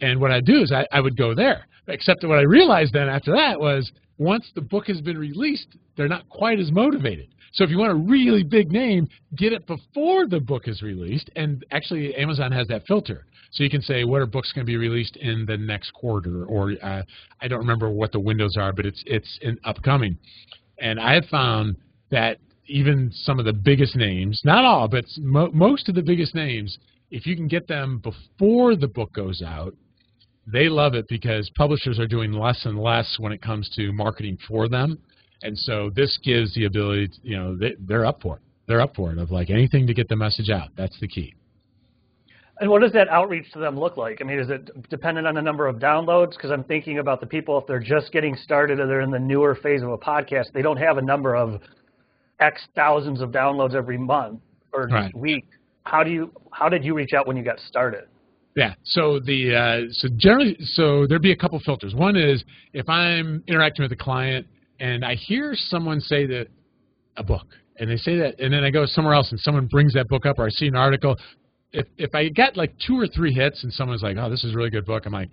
And 0.00 0.20
what 0.20 0.30
I 0.30 0.40
do 0.40 0.62
is 0.62 0.72
I, 0.72 0.86
I 0.92 1.00
would 1.00 1.16
go 1.16 1.34
there. 1.34 1.66
Except 1.88 2.20
that 2.20 2.28
what 2.28 2.38
I 2.38 2.42
realized 2.42 2.92
then 2.92 3.08
after 3.08 3.32
that 3.32 3.58
was 3.58 3.90
once 4.18 4.50
the 4.54 4.60
book 4.60 4.86
has 4.86 5.00
been 5.00 5.16
released, 5.16 5.76
they're 5.96 6.08
not 6.08 6.28
quite 6.28 6.58
as 6.58 6.70
motivated. 6.70 7.28
So 7.52 7.64
if 7.64 7.70
you 7.70 7.78
want 7.78 7.92
a 7.92 7.94
really 7.94 8.42
big 8.42 8.70
name, 8.70 9.08
get 9.36 9.52
it 9.52 9.66
before 9.66 10.26
the 10.26 10.40
book 10.40 10.68
is 10.68 10.82
released. 10.82 11.30
And 11.34 11.64
actually, 11.70 12.14
Amazon 12.14 12.52
has 12.52 12.68
that 12.68 12.86
filter. 12.86 13.24
So 13.52 13.64
you 13.64 13.70
can 13.70 13.80
say, 13.80 14.04
what 14.04 14.20
are 14.20 14.26
books 14.26 14.52
going 14.52 14.66
to 14.66 14.70
be 14.70 14.76
released 14.76 15.16
in 15.16 15.46
the 15.46 15.56
next 15.56 15.92
quarter? 15.94 16.44
Or 16.44 16.74
uh, 16.82 17.02
I 17.40 17.48
don't 17.48 17.60
remember 17.60 17.88
what 17.88 18.12
the 18.12 18.20
windows 18.20 18.56
are, 18.58 18.72
but 18.72 18.84
it's, 18.84 19.02
it's 19.06 19.38
in 19.40 19.58
upcoming. 19.64 20.18
And 20.78 21.00
I 21.00 21.14
have 21.14 21.24
found 21.26 21.76
that 22.10 22.38
even 22.66 23.10
some 23.12 23.38
of 23.38 23.44
the 23.44 23.52
biggest 23.52 23.96
names, 23.96 24.40
not 24.44 24.64
all, 24.64 24.88
but 24.88 25.04
mo 25.18 25.50
most 25.52 25.88
of 25.88 25.94
the 25.94 26.02
biggest 26.02 26.34
names, 26.34 26.78
if 27.10 27.26
you 27.26 27.34
can 27.34 27.48
get 27.48 27.66
them 27.66 27.98
before 27.98 28.76
the 28.76 28.88
book 28.88 29.12
goes 29.12 29.42
out, 29.42 29.74
they 30.46 30.68
love 30.68 30.94
it 30.94 31.06
because 31.08 31.50
publishers 31.56 31.98
are 31.98 32.06
doing 32.06 32.32
less 32.32 32.64
and 32.64 32.78
less 32.78 33.16
when 33.18 33.32
it 33.32 33.42
comes 33.42 33.68
to 33.76 33.92
marketing 33.92 34.38
for 34.46 34.68
them. 34.68 34.98
And 35.42 35.56
so 35.56 35.90
this 35.94 36.18
gives 36.22 36.54
the 36.54 36.64
ability, 36.64 37.08
to, 37.08 37.14
you 37.22 37.36
know, 37.36 37.56
they, 37.56 37.74
they're 37.80 38.06
up 38.06 38.20
for 38.22 38.36
it. 38.36 38.42
They're 38.66 38.80
up 38.80 38.96
for 38.96 39.12
it 39.12 39.18
of 39.18 39.30
like 39.30 39.50
anything 39.50 39.86
to 39.86 39.94
get 39.94 40.08
the 40.08 40.16
message 40.16 40.50
out. 40.50 40.68
That's 40.76 40.98
the 41.00 41.08
key. 41.08 41.34
And 42.60 42.68
what 42.68 42.82
does 42.82 42.92
that 42.92 43.08
outreach 43.08 43.52
to 43.52 43.60
them 43.60 43.78
look 43.78 43.96
like? 43.96 44.18
I 44.20 44.24
mean, 44.24 44.40
is 44.40 44.50
it 44.50 44.90
dependent 44.90 45.28
on 45.28 45.36
the 45.36 45.42
number 45.42 45.68
of 45.68 45.76
downloads? 45.76 46.30
Because 46.30 46.50
I'm 46.50 46.64
thinking 46.64 46.98
about 46.98 47.20
the 47.20 47.26
people, 47.26 47.56
if 47.56 47.66
they're 47.66 47.78
just 47.78 48.10
getting 48.10 48.34
started 48.34 48.80
or 48.80 48.86
they're 48.86 49.00
in 49.00 49.12
the 49.12 49.18
newer 49.18 49.54
phase 49.54 49.80
of 49.82 49.90
a 49.90 49.98
podcast, 49.98 50.52
they 50.52 50.62
don't 50.62 50.76
have 50.76 50.98
a 50.98 51.02
number 51.02 51.36
of 51.36 51.60
X 52.40 52.62
thousands 52.74 53.20
of 53.20 53.30
downloads 53.30 53.74
every 53.74 53.98
month 53.98 54.40
or 54.72 54.86
right. 54.86 55.14
week. 55.16 55.46
How 55.84 56.02
do 56.04 56.10
you, 56.10 56.32
how 56.52 56.68
did 56.68 56.84
you 56.84 56.94
reach 56.94 57.12
out 57.12 57.26
when 57.26 57.36
you 57.36 57.42
got 57.42 57.58
started? 57.60 58.04
Yeah. 58.58 58.74
So 58.82 59.20
the 59.20 59.54
uh, 59.54 59.92
so 59.92 60.08
generally 60.16 60.56
so 60.60 61.06
there'd 61.06 61.22
be 61.22 61.30
a 61.30 61.36
couple 61.36 61.60
filters. 61.60 61.94
One 61.94 62.16
is 62.16 62.42
if 62.72 62.88
I'm 62.88 63.44
interacting 63.46 63.84
with 63.84 63.92
a 63.92 63.96
client 63.96 64.48
and 64.80 65.04
I 65.04 65.14
hear 65.14 65.54
someone 65.54 66.00
say 66.00 66.26
that 66.26 66.48
a 67.16 67.22
book 67.22 67.46
and 67.78 67.88
they 67.88 67.96
say 67.96 68.16
that 68.18 68.40
and 68.40 68.52
then 68.52 68.64
I 68.64 68.70
go 68.70 68.84
somewhere 68.84 69.14
else 69.14 69.30
and 69.30 69.38
someone 69.38 69.66
brings 69.66 69.94
that 69.94 70.08
book 70.08 70.26
up 70.26 70.40
or 70.40 70.46
I 70.46 70.50
see 70.50 70.66
an 70.66 70.74
article. 70.74 71.16
If 71.72 71.86
if 71.98 72.12
I 72.16 72.30
get 72.30 72.56
like 72.56 72.74
two 72.84 72.98
or 72.98 73.06
three 73.06 73.32
hits 73.32 73.62
and 73.62 73.72
someone's 73.72 74.02
like, 74.02 74.16
oh, 74.18 74.28
this 74.28 74.42
is 74.42 74.54
a 74.54 74.56
really 74.56 74.70
good 74.70 74.86
book, 74.86 75.06
I'm 75.06 75.12
like, 75.12 75.30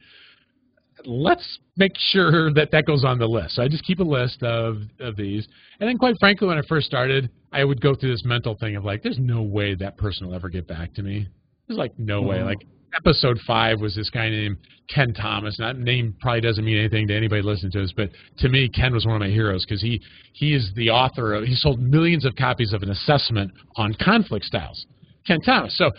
let's 1.06 1.60
make 1.78 1.92
sure 1.98 2.54
that 2.54 2.69
that 2.72 2.86
goes 2.86 3.04
on 3.04 3.19
the 3.19 3.28
list. 3.28 3.56
So 3.56 3.63
I 3.63 3.68
just 3.68 3.84
keep 3.84 4.00
a 4.00 4.04
list 4.04 4.44
of, 4.44 4.78
of 5.00 5.16
these. 5.16 5.48
And 5.80 5.89
then, 5.89 5.98
quite 5.98 6.15
frankly, 6.20 6.48
when 6.48 6.58
I 6.58 6.62
first 6.68 6.88
started, 6.88 7.30
I 7.51 7.63
would 7.63 7.82
go 7.82 7.96
through 7.96 8.12
this 8.12 8.24
mental 8.25 8.56
thing 8.60 8.75
of 8.75 8.84
like, 8.84 9.03
there's 9.03 9.20
no 9.20 9.41
way 9.41 9.75
that 9.75 9.98
person 9.98 10.27
will 10.27 10.36
ever 10.36 10.50
get 10.50 10.68
back 10.68 10.94
to 10.96 11.03
me. 11.03 11.27
There's 11.68 11.77
like 11.77 11.98
no 11.98 12.22
way. 12.22 12.38
Mm-hmm. 12.38 12.48
Like 12.48 12.68
episode 12.96 13.39
five 13.46 13.80
was 13.80 13.96
this 13.96 14.10
guy 14.10 14.30
named 14.30 14.58
Ken 14.94 15.13
Thomas. 15.13 15.60
And 15.60 15.68
that 15.68 15.84
name 15.84 16.15
probably 16.22 16.41
doesn't 16.41 16.63
mean 16.63 16.77
anything 16.77 17.08
to 17.08 17.15
anybody 17.15 17.41
listening 17.41 17.72
to 17.74 17.82
this, 17.82 17.94
but 17.96 18.10
to 18.39 18.50
me, 18.50 18.70
Ken 18.70 18.94
was 18.94 19.06
one 19.06 19.15
of 19.15 19.20
my 19.20 19.30
heroes 19.30 19.65
because 19.65 19.82
he 19.82 20.01
he 20.34 20.53
is 20.53 20.72
the 20.75 20.89
author 20.89 21.34
of. 21.34 21.44
He 21.44 21.56
sold 21.56 21.80
millions 21.80 22.25
of 22.25 22.36
copies 22.36 22.74
of 22.74 22.84
an 22.84 22.91
assessment 22.91 23.51
on 23.75 23.96
conflict 24.01 24.46
styles. 24.46 24.86
Ken 25.25 25.41
Thomas. 25.41 25.77
So 25.77 25.91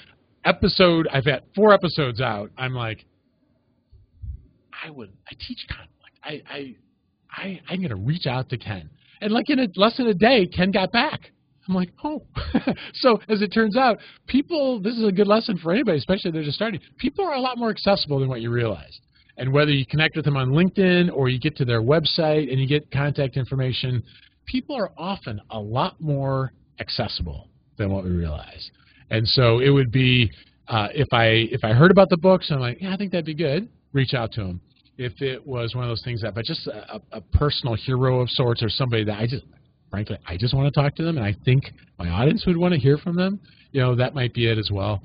episode, 0.45 1.09
I've 1.13 1.25
had 1.25 1.43
four 1.55 1.73
episodes 1.73 2.21
out. 2.21 2.51
I'm 2.57 2.73
like, 2.73 3.05
I 4.85 4.91
would, 4.91 5.13
I 5.31 5.35
teach 5.47 5.67
conflict. 5.69 6.19
I 6.23 6.43
I, 6.51 6.77
I 7.31 7.61
I'm 7.69 7.83
gonna 7.83 7.97
reach 7.97 8.27
out 8.27 8.49
to 8.51 8.59
Ken. 8.59 8.91
And 9.21 9.33
like 9.33 9.49
in 9.49 9.59
a, 9.61 9.69
less 9.77 9.97
than 9.97 10.09
a 10.09 10.15
day, 10.15 10.47
Ken 10.47 10.71
got 10.71 10.93
back. 10.93 11.33
I'm 11.69 11.75
like, 11.75 11.91
oh. 12.05 12.23
so 12.95 13.19
as 13.29 13.43
it 13.43 13.49
turns 13.49 13.77
out, 13.77 13.99
people, 14.27 14.81
this 14.81 14.95
is 14.95 15.05
a 15.05 15.11
good 15.11 15.27
lesson 15.27 15.59
for 15.59 15.73
anybody, 15.73 15.99
especially 15.99 16.29
if 16.29 16.35
they're 16.35 16.45
just 16.45 16.57
starting. 16.57 16.81
People 16.97 17.25
are 17.25 17.35
a 17.35 17.41
lot 17.41 17.59
more 17.59 17.71
accessible 17.71 18.21
than 18.21 18.29
what 18.29 18.41
you 18.41 18.51
realize. 18.51 19.01
And 19.39 19.53
whether 19.53 19.71
you 19.71 19.85
connect 19.85 20.17
with 20.17 20.25
them 20.25 20.37
on 20.37 20.51
LinkedIn 20.51 21.13
or 21.13 21.29
you 21.29 21.39
get 21.39 21.57
to 21.57 21.65
their 21.65 21.83
website 21.83 22.51
and 22.51 22.61
you 22.61 22.67
get 22.67 22.91
contact 22.91 23.37
information, 23.37 24.03
people 24.47 24.77
are 24.77 24.93
often 24.97 25.41
a 25.51 25.59
lot 25.59 26.01
more 26.01 26.53
accessible 26.79 27.49
than 27.77 27.91
what 27.91 28.05
we 28.05 28.11
realize. 28.11 28.71
And 29.11 29.27
so 29.29 29.59
it 29.59 29.71
would 29.71 29.93
be 29.93 30.31
uh, 30.69 30.89
if 30.95 31.09
I 31.13 31.27
if 31.53 31.65
I 31.65 31.73
heard 31.73 31.91
about 31.91 32.09
the 32.09 32.17
books, 32.17 32.51
I'm 32.51 32.61
like, 32.61 32.79
yeah, 32.81 32.95
I 32.95 32.97
think 32.97 33.13
that'd 33.13 33.27
be 33.27 33.35
good. 33.35 33.69
Reach 33.97 34.13
out 34.13 34.31
to 34.33 34.43
them. 34.43 34.61
If 34.99 35.23
it 35.23 35.47
was 35.47 35.75
one 35.75 35.85
of 35.85 35.91
those 35.91 36.03
things 36.05 36.21
that, 36.21 36.35
but 36.35 36.45
just 36.45 36.67
a, 36.67 37.01
a 37.13 37.21
personal 37.33 37.75
hero 37.75 38.21
of 38.21 38.29
sorts 38.31 38.63
or 38.63 38.69
somebody 38.69 39.05
that 39.05 39.19
I 39.19 39.27
just 39.27 39.45
frankly, 39.91 40.19
I 40.27 40.37
just 40.37 40.53
want 40.55 40.73
to 40.73 40.79
talk 40.79 40.95
to 40.97 41.03
them, 41.03 41.17
and 41.17 41.25
I 41.25 41.35
think 41.47 41.65
my 41.99 42.11
audience 42.11 42.45
would 42.47 42.59
want 42.59 42.75
to 42.75 42.79
hear 42.79 42.99
from 42.99 43.17
them. 43.17 43.41
You 43.73 43.81
know, 43.81 43.97
that 43.97 44.15
might 44.15 44.35
be 44.35 44.51
it 44.51 44.59
as 44.59 44.71
well. 44.71 45.03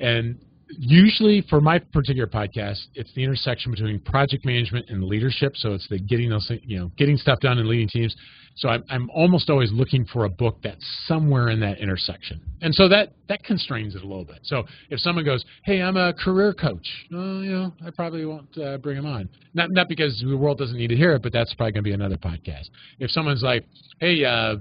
And 0.00 0.38
usually 0.78 1.44
for 1.48 1.60
my 1.60 1.78
particular 1.78 2.26
podcast, 2.26 2.80
it's 2.94 3.12
the 3.14 3.22
intersection 3.22 3.72
between 3.72 4.00
project 4.00 4.44
management 4.44 4.86
and 4.88 5.04
leadership. 5.04 5.56
So 5.56 5.72
it's 5.72 5.88
the 5.88 5.98
getting 5.98 6.30
those, 6.30 6.50
you 6.62 6.78
know, 6.78 6.90
getting 6.96 7.16
stuff 7.16 7.40
done 7.40 7.58
and 7.58 7.68
leading 7.68 7.88
teams. 7.88 8.14
So 8.54 8.68
I'm, 8.68 8.84
I'm 8.90 9.10
almost 9.10 9.48
always 9.48 9.72
looking 9.72 10.04
for 10.04 10.24
a 10.24 10.28
book 10.28 10.58
that's 10.62 10.84
somewhere 11.06 11.48
in 11.48 11.60
that 11.60 11.78
intersection, 11.78 12.40
and 12.60 12.74
so 12.74 12.86
that 12.88 13.14
that 13.28 13.42
constrains 13.44 13.94
it 13.94 14.02
a 14.02 14.06
little 14.06 14.26
bit. 14.26 14.40
So 14.42 14.64
if 14.90 15.00
someone 15.00 15.24
goes, 15.24 15.42
"Hey, 15.64 15.80
I'm 15.80 15.96
a 15.96 16.12
career 16.12 16.52
coach," 16.52 16.86
well, 17.10 17.42
you 17.42 17.50
know, 17.50 17.72
I 17.84 17.90
probably 17.90 18.26
won't 18.26 18.58
uh, 18.58 18.76
bring 18.76 18.96
them 18.96 19.06
on. 19.06 19.30
Not 19.54 19.70
not 19.70 19.88
because 19.88 20.22
the 20.26 20.36
world 20.36 20.58
doesn't 20.58 20.76
need 20.76 20.88
to 20.88 20.96
hear 20.96 21.12
it, 21.14 21.22
but 21.22 21.32
that's 21.32 21.54
probably 21.54 21.72
going 21.72 21.84
to 21.84 21.88
be 21.88 21.94
another 21.94 22.18
podcast. 22.18 22.68
If 22.98 23.10
someone's 23.10 23.42
like, 23.42 23.64
"Hey, 24.00 24.22
uh, 24.22 24.56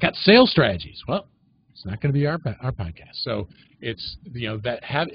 got 0.00 0.16
sales 0.16 0.50
strategies," 0.50 1.00
well, 1.06 1.28
it's 1.72 1.84
not 1.86 2.00
going 2.00 2.12
to 2.12 2.18
be 2.18 2.26
our 2.26 2.38
our 2.60 2.72
podcast. 2.72 3.14
So 3.22 3.48
it's 3.80 4.16
you 4.32 4.48
know 4.48 4.58
that 4.58 4.82
have 4.84 5.08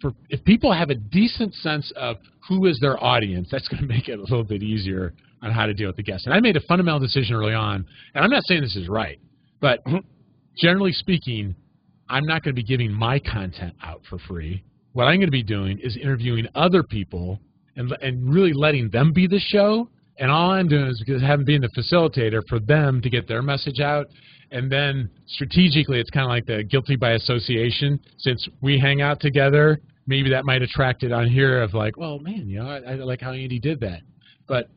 for 0.00 0.12
if 0.28 0.44
people 0.44 0.72
have 0.72 0.90
a 0.90 0.94
decent 0.94 1.54
sense 1.54 1.92
of 1.96 2.16
who 2.48 2.66
is 2.66 2.78
their 2.80 3.02
audience, 3.02 3.48
that's 3.50 3.68
going 3.68 3.82
to 3.82 3.88
make 3.88 4.08
it 4.08 4.18
a 4.18 4.22
little 4.22 4.44
bit 4.44 4.62
easier 4.62 5.14
on 5.42 5.50
how 5.50 5.66
to 5.66 5.74
deal 5.74 5.88
with 5.88 5.96
the 5.96 6.02
guests. 6.02 6.26
And 6.26 6.34
I 6.34 6.40
made 6.40 6.56
a 6.56 6.60
fundamental 6.60 7.00
decision 7.00 7.34
early 7.36 7.54
on, 7.54 7.86
and 8.14 8.24
I'm 8.24 8.30
not 8.30 8.42
saying 8.46 8.62
this 8.62 8.76
is 8.76 8.88
right, 8.88 9.18
but 9.60 9.84
mm-hmm. 9.84 9.98
generally 10.58 10.92
speaking, 10.92 11.54
I'm 12.08 12.24
not 12.24 12.42
going 12.42 12.54
to 12.54 12.60
be 12.60 12.66
giving 12.66 12.92
my 12.92 13.18
content 13.18 13.74
out 13.82 14.02
for 14.08 14.18
free. 14.18 14.62
What 14.92 15.04
I'm 15.04 15.16
going 15.16 15.26
to 15.26 15.32
be 15.32 15.42
doing 15.42 15.78
is 15.82 15.96
interviewing 15.96 16.46
other 16.54 16.82
people 16.82 17.38
and 17.76 17.92
and 18.00 18.32
really 18.32 18.52
letting 18.52 18.90
them 18.90 19.12
be 19.12 19.26
the 19.26 19.40
show. 19.40 19.88
And 20.18 20.30
all 20.30 20.50
I'm 20.50 20.68
doing 20.68 20.86
is 20.86 21.02
because 21.04 21.20
having 21.20 21.44
being 21.44 21.60
the 21.60 21.68
facilitator 21.76 22.40
for 22.48 22.58
them 22.58 23.02
to 23.02 23.10
get 23.10 23.28
their 23.28 23.42
message 23.42 23.80
out 23.80 24.06
and 24.50 24.70
then 24.70 25.10
strategically, 25.26 25.98
it's 25.98 26.10
kind 26.10 26.24
of 26.24 26.30
like 26.30 26.46
the 26.46 26.62
guilty 26.62 26.96
by 26.96 27.12
association. 27.12 28.00
Since 28.18 28.48
we 28.60 28.78
hang 28.78 29.02
out 29.02 29.20
together, 29.20 29.80
maybe 30.06 30.30
that 30.30 30.44
might 30.44 30.62
attract 30.62 31.02
it 31.02 31.12
on 31.12 31.28
here 31.28 31.62
of 31.62 31.74
like, 31.74 31.96
well, 31.96 32.18
man, 32.18 32.48
you 32.48 32.60
know, 32.60 32.68
I, 32.68 32.92
I 32.92 32.94
like 32.96 33.20
how 33.20 33.32
Andy 33.32 33.58
did 33.58 33.80
that. 33.80 34.02
But 34.46 34.68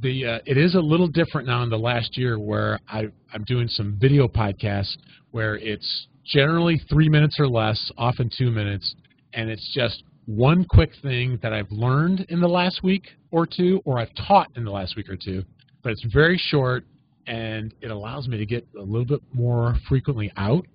the 0.00 0.26
uh, 0.26 0.38
it 0.46 0.56
is 0.56 0.74
a 0.74 0.80
little 0.80 1.08
different 1.08 1.46
now 1.46 1.62
in 1.62 1.70
the 1.70 1.78
last 1.78 2.16
year 2.16 2.38
where 2.38 2.78
I, 2.88 3.04
I'm 3.32 3.44
doing 3.44 3.68
some 3.68 3.96
video 4.00 4.28
podcasts 4.28 4.96
where 5.30 5.56
it's 5.56 6.08
generally 6.24 6.80
three 6.88 7.08
minutes 7.08 7.36
or 7.38 7.48
less, 7.48 7.90
often 7.96 8.30
two 8.36 8.50
minutes, 8.50 8.94
and 9.34 9.50
it's 9.50 9.72
just 9.74 10.04
one 10.26 10.64
quick 10.68 10.90
thing 11.02 11.38
that 11.42 11.52
I've 11.52 11.70
learned 11.70 12.26
in 12.28 12.40
the 12.40 12.48
last 12.48 12.82
week 12.82 13.04
or 13.30 13.46
two, 13.46 13.80
or 13.84 13.98
I've 13.98 14.14
taught 14.26 14.48
in 14.56 14.64
the 14.64 14.70
last 14.70 14.96
week 14.96 15.08
or 15.08 15.16
two. 15.16 15.42
But 15.82 15.92
it's 15.92 16.04
very 16.12 16.38
short 16.38 16.84
and 17.28 17.74
it 17.80 17.90
allows 17.90 18.26
me 18.26 18.38
to 18.38 18.46
get 18.46 18.66
a 18.76 18.82
little 18.82 19.04
bit 19.04 19.20
more 19.32 19.76
frequently 19.88 20.32
out 20.36 20.66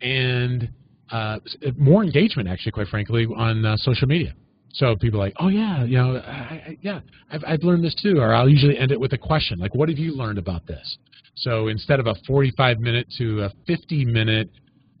and 0.00 0.70
uh, 1.10 1.38
more 1.76 2.04
engagement, 2.04 2.48
actually, 2.48 2.72
quite 2.72 2.86
frankly, 2.86 3.26
on 3.36 3.66
uh, 3.66 3.76
social 3.76 4.06
media. 4.06 4.34
So 4.72 4.94
people 4.94 5.20
are 5.20 5.24
like, 5.24 5.34
oh 5.40 5.48
yeah, 5.48 5.84
you 5.84 5.98
know, 5.98 6.16
I, 6.18 6.30
I, 6.30 6.78
yeah, 6.80 7.00
I've, 7.30 7.42
I've 7.44 7.62
learned 7.64 7.84
this 7.84 7.94
too. 8.00 8.18
Or 8.18 8.32
I'll 8.32 8.48
usually 8.48 8.78
end 8.78 8.92
it 8.92 9.00
with 9.00 9.12
a 9.12 9.18
question, 9.18 9.58
like, 9.58 9.74
what 9.74 9.88
have 9.88 9.98
you 9.98 10.14
learned 10.14 10.38
about 10.38 10.64
this? 10.66 10.98
So 11.34 11.68
instead 11.68 11.98
of 11.98 12.06
a 12.06 12.14
45 12.26 12.78
minute 12.78 13.08
to 13.18 13.42
a 13.42 13.50
50 13.66 14.04
minute 14.04 14.48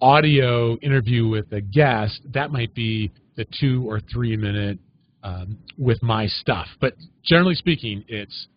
audio 0.00 0.76
interview 0.78 1.28
with 1.28 1.52
a 1.52 1.60
guest, 1.60 2.20
that 2.32 2.50
might 2.50 2.74
be 2.74 3.12
the 3.36 3.46
two 3.60 3.88
or 3.88 4.00
three 4.12 4.36
minute 4.36 4.78
um, 5.22 5.56
with 5.78 6.02
my 6.02 6.26
stuff. 6.26 6.66
But 6.80 6.94
generally 7.22 7.54
speaking, 7.54 8.04
it's 8.08 8.48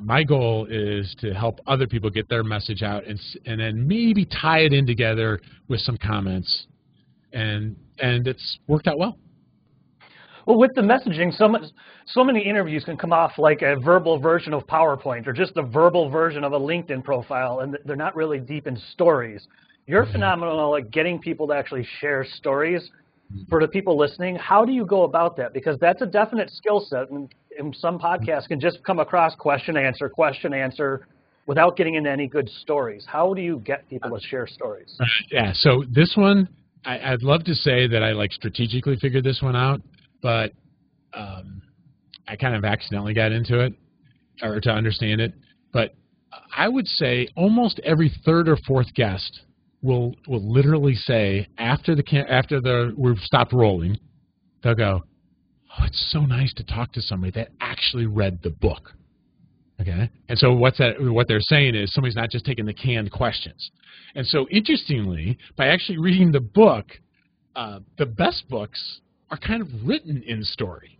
my 0.00 0.24
goal 0.24 0.66
is 0.70 1.14
to 1.20 1.34
help 1.34 1.60
other 1.66 1.86
people 1.86 2.08
get 2.10 2.28
their 2.28 2.42
message 2.42 2.82
out 2.82 3.04
and 3.06 3.20
and 3.46 3.60
then 3.60 3.86
maybe 3.86 4.24
tie 4.24 4.60
it 4.60 4.72
in 4.72 4.86
together 4.86 5.40
with 5.68 5.80
some 5.80 5.96
comments. 5.98 6.66
And 7.32 7.76
and 7.98 8.26
it's 8.26 8.58
worked 8.66 8.86
out 8.86 8.98
well. 8.98 9.18
Well 10.46 10.58
with 10.58 10.74
the 10.74 10.82
messaging 10.82 11.36
so 11.36 11.46
much 11.46 11.62
so 12.06 12.24
many 12.24 12.40
interviews 12.40 12.84
can 12.84 12.96
come 12.96 13.12
off 13.12 13.32
like 13.38 13.62
a 13.62 13.76
verbal 13.76 14.18
version 14.18 14.54
of 14.54 14.66
powerpoint 14.66 15.26
or 15.26 15.32
just 15.32 15.52
a 15.56 15.62
verbal 15.62 16.08
version 16.10 16.42
of 16.42 16.52
a 16.52 16.58
linkedin 16.58 17.04
profile 17.04 17.60
and 17.60 17.78
they're 17.84 17.96
not 17.96 18.16
really 18.16 18.40
deep 18.40 18.66
in 18.66 18.76
stories. 18.92 19.46
You're 19.86 20.04
mm-hmm. 20.04 20.12
phenomenal 20.12 20.76
at 20.76 20.90
getting 20.90 21.18
people 21.18 21.46
to 21.48 21.54
actually 21.54 21.86
share 22.00 22.24
stories 22.36 22.88
mm-hmm. 23.32 23.44
for 23.48 23.60
the 23.60 23.68
people 23.68 23.96
listening. 23.96 24.36
How 24.36 24.64
do 24.64 24.72
you 24.72 24.86
go 24.86 25.04
about 25.04 25.36
that? 25.36 25.52
Because 25.52 25.76
that's 25.80 26.02
a 26.02 26.06
definite 26.06 26.50
skill 26.50 26.84
set 26.88 27.10
and 27.10 27.32
in 27.58 27.72
some 27.74 27.98
podcasts 27.98 28.48
can 28.48 28.60
just 28.60 28.82
come 28.84 28.98
across 28.98 29.34
question 29.34 29.76
answer 29.76 30.08
question 30.08 30.52
answer 30.52 31.06
without 31.46 31.76
getting 31.76 31.94
into 31.94 32.10
any 32.10 32.26
good 32.26 32.48
stories. 32.48 33.04
How 33.06 33.34
do 33.34 33.42
you 33.42 33.60
get 33.64 33.88
people 33.88 34.18
to 34.18 34.26
share 34.26 34.46
stories? 34.46 34.96
Uh, 35.00 35.04
yeah, 35.30 35.52
so 35.54 35.84
this 35.90 36.14
one 36.16 36.48
I, 36.84 37.10
would 37.12 37.22
love 37.22 37.44
to 37.44 37.54
say 37.54 37.86
that 37.86 38.02
I 38.02 38.12
like 38.12 38.32
strategically 38.32 38.96
figured 38.96 39.24
this 39.24 39.40
one 39.40 39.56
out, 39.56 39.80
but 40.20 40.52
um, 41.14 41.62
I 42.26 42.36
kind 42.36 42.56
of 42.56 42.64
accidentally 42.64 43.14
got 43.14 43.32
into 43.32 43.60
it 43.60 43.74
or 44.42 44.60
to 44.60 44.70
understand 44.70 45.20
it. 45.20 45.32
But 45.72 45.94
I 46.56 46.68
would 46.68 46.86
say 46.86 47.28
almost 47.36 47.80
every 47.84 48.12
third 48.24 48.48
or 48.48 48.56
fourth 48.66 48.92
guest 48.94 49.42
will 49.82 50.14
will 50.26 50.42
literally 50.42 50.94
say 50.94 51.46
after 51.58 51.94
the 51.94 52.24
after 52.28 52.60
the 52.60 52.94
we've 52.96 53.18
stopped 53.18 53.52
rolling, 53.52 53.98
they'll 54.62 54.74
go, 54.74 55.02
oh, 55.78 55.84
it's 55.84 56.10
so 56.10 56.20
nice 56.20 56.52
to 56.54 56.64
talk 56.64 56.92
to 56.92 57.02
somebody 57.02 57.32
that 57.32 57.48
actually 57.60 58.06
read 58.06 58.40
the 58.42 58.50
book. 58.50 58.92
Okay, 59.80 60.10
and 60.28 60.38
so 60.38 60.52
what's 60.52 60.78
that? 60.78 60.94
What 61.00 61.26
they're 61.26 61.40
saying 61.40 61.74
is 61.74 61.92
somebody's 61.92 62.14
not 62.14 62.30
just 62.30 62.44
taking 62.44 62.66
the 62.66 62.74
canned 62.74 63.10
questions. 63.10 63.70
And 64.14 64.26
so 64.26 64.46
interestingly, 64.50 65.38
by 65.56 65.68
actually 65.68 65.98
reading 65.98 66.30
the 66.30 66.40
book, 66.40 66.86
uh, 67.56 67.80
the 67.98 68.06
best 68.06 68.48
books 68.48 69.00
are 69.30 69.38
kind 69.38 69.62
of 69.62 69.68
written 69.84 70.22
in 70.26 70.44
story. 70.44 70.98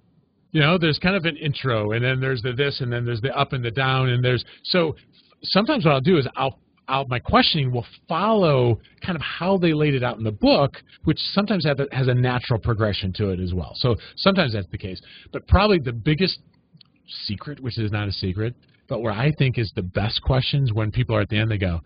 You 0.51 0.61
know, 0.61 0.79
there's 0.79 0.99
kind 0.99 1.15
of 1.15 1.25
an 1.25 1.37
intro, 1.37 1.93
and 1.93 2.05
then 2.05 2.21
there's 2.21 2.43
the 2.43 2.53
this, 2.53 2.81
and 2.81 2.93
then 2.93 3.05
there's 3.05 3.21
the 3.21 3.37
up 3.39 3.53
and 3.53 3.65
the 3.65 3.71
down, 3.71 4.09
and 4.09 4.25
there's 4.25 4.45
so 4.65 4.97
sometimes 5.45 5.85
what 5.85 5.93
I'll 5.93 6.01
do 6.01 6.19
is 6.19 6.27
I'll 6.37 6.59
My 6.89 7.19
questioning 7.19 7.73
will 7.73 7.87
follow 8.09 8.81
kind 9.05 9.17
of 9.17 9.23
how 9.23 9.57
they 9.57 9.73
laid 9.73 9.95
it 9.95 10.03
out 10.03 10.19
in 10.19 10.25
the 10.25 10.33
book, 10.33 10.83
which 11.05 11.19
sometimes 11.33 11.65
has 11.65 12.09
a 12.09 12.15
natural 12.15 12.59
progression 12.59 13.13
to 13.15 13.31
it 13.31 13.41
as 13.41 13.55
well. 13.55 13.73
So 13.77 13.97
sometimes 14.17 14.53
that's 14.53 14.69
the 14.71 14.79
case. 14.79 15.01
But 15.33 15.47
probably 15.47 15.79
the 15.79 15.93
biggest 15.93 16.39
secret, 17.27 17.61
which 17.61 17.79
is 17.79 17.91
not 17.93 18.09
a 18.09 18.13
secret, 18.13 18.55
but 18.89 19.01
where 19.01 19.13
I 19.13 19.33
think 19.33 19.59
is 19.59 19.73
the 19.75 19.83
best 19.83 20.23
questions 20.23 20.73
when 20.73 20.91
people 20.91 21.17
are 21.17 21.23
at 21.23 21.29
the 21.29 21.39
end, 21.39 21.51
they 21.51 21.59
go, 21.59 21.81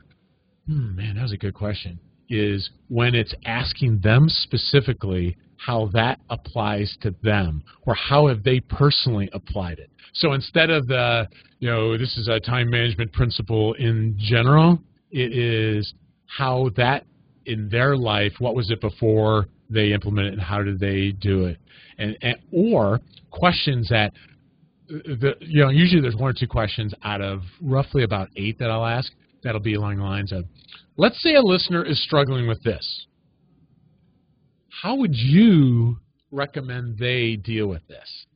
hmm, 0.66 0.96
man, 0.96 1.16
that 1.16 1.22
was 1.22 1.32
a 1.32 1.36
good 1.36 1.54
question, 1.54 2.00
is 2.28 2.70
when 2.88 3.14
it's 3.14 3.34
asking 3.44 4.00
them 4.02 4.28
specifically 4.28 5.36
how 5.58 5.88
that 5.92 6.20
applies 6.30 6.96
to 7.00 7.14
them 7.22 7.62
or 7.86 7.94
how 7.94 8.26
have 8.28 8.42
they 8.42 8.60
personally 8.60 9.28
applied 9.32 9.78
it. 9.78 9.90
So 10.14 10.32
instead 10.32 10.70
of 10.70 10.86
the, 10.86 11.28
you 11.58 11.70
know, 11.70 11.96
this 11.96 12.16
is 12.16 12.28
a 12.28 12.40
time 12.40 12.70
management 12.70 13.12
principle 13.12 13.74
in 13.74 14.16
general, 14.18 14.78
it 15.10 15.32
is 15.32 15.92
how 16.26 16.70
that 16.76 17.04
in 17.46 17.68
their 17.68 17.96
life, 17.96 18.32
what 18.38 18.54
was 18.54 18.70
it 18.70 18.80
before 18.80 19.46
they 19.70 19.92
implemented 19.92 20.32
it 20.32 20.38
and 20.38 20.42
how 20.42 20.62
did 20.62 20.78
they 20.78 21.12
do 21.12 21.44
it? 21.44 21.58
And, 21.98 22.16
and 22.22 22.36
or 22.52 23.00
questions 23.30 23.88
that 23.88 24.12
the, 24.88 25.34
you 25.40 25.62
know, 25.62 25.70
usually 25.70 26.00
there's 26.00 26.16
one 26.16 26.30
or 26.30 26.34
two 26.38 26.46
questions 26.46 26.94
out 27.02 27.20
of 27.20 27.42
roughly 27.60 28.04
about 28.04 28.28
eight 28.36 28.58
that 28.58 28.70
I'll 28.70 28.86
ask 28.86 29.12
that'll 29.46 29.60
be 29.60 29.74
along 29.74 29.96
the 29.96 30.04
lines 30.04 30.32
of, 30.32 30.44
let's 30.96 31.22
say 31.22 31.34
a 31.34 31.42
listener 31.42 31.84
is 31.84 32.02
struggling 32.02 32.46
with 32.46 32.62
this 32.62 33.06
how 34.82 34.96
would 34.96 35.14
you 35.14 35.96
recommend 36.30 36.98
they 36.98 37.36
deal 37.36 37.66
with 37.66 37.86
this? 37.88 38.26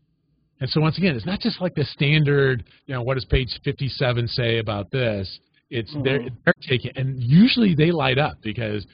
And 0.60 0.68
so 0.68 0.80
once 0.80 0.98
again, 0.98 1.16
it's 1.16 1.26
not 1.26 1.40
just 1.40 1.60
like 1.60 1.74
the 1.74 1.84
standard, 1.84 2.64
you 2.86 2.94
know, 2.94 3.02
what 3.02 3.14
does 3.14 3.24
page 3.24 3.48
57 3.64 4.28
say 4.28 4.58
about 4.58 4.90
this? 4.90 5.38
It's 5.70 5.90
mm-hmm. 5.92 6.02
they're, 6.02 6.20
they're 6.44 6.54
taking, 6.68 6.92
and 6.96 7.20
usually 7.20 7.74
they 7.74 7.90
light 7.90 8.18
up 8.18 8.34
because 8.42 8.86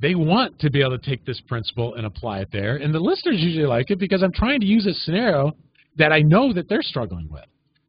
they 0.00 0.14
want 0.14 0.58
to 0.60 0.70
be 0.70 0.80
able 0.80 0.98
to 0.98 1.10
take 1.10 1.24
this 1.24 1.40
principle 1.48 1.94
and 1.94 2.06
apply 2.06 2.40
it 2.40 2.48
there. 2.52 2.76
And 2.76 2.94
the 2.94 3.00
listeners 3.00 3.36
usually 3.38 3.66
like 3.66 3.90
it 3.90 3.98
because 3.98 4.22
I'm 4.22 4.32
trying 4.32 4.60
to 4.60 4.66
use 4.66 4.86
a 4.86 4.94
scenario 4.94 5.52
that 5.96 6.12
I 6.12 6.20
know 6.20 6.52
that 6.52 6.68
they're 6.68 6.82
struggling 6.82 7.28
with. 7.30 7.44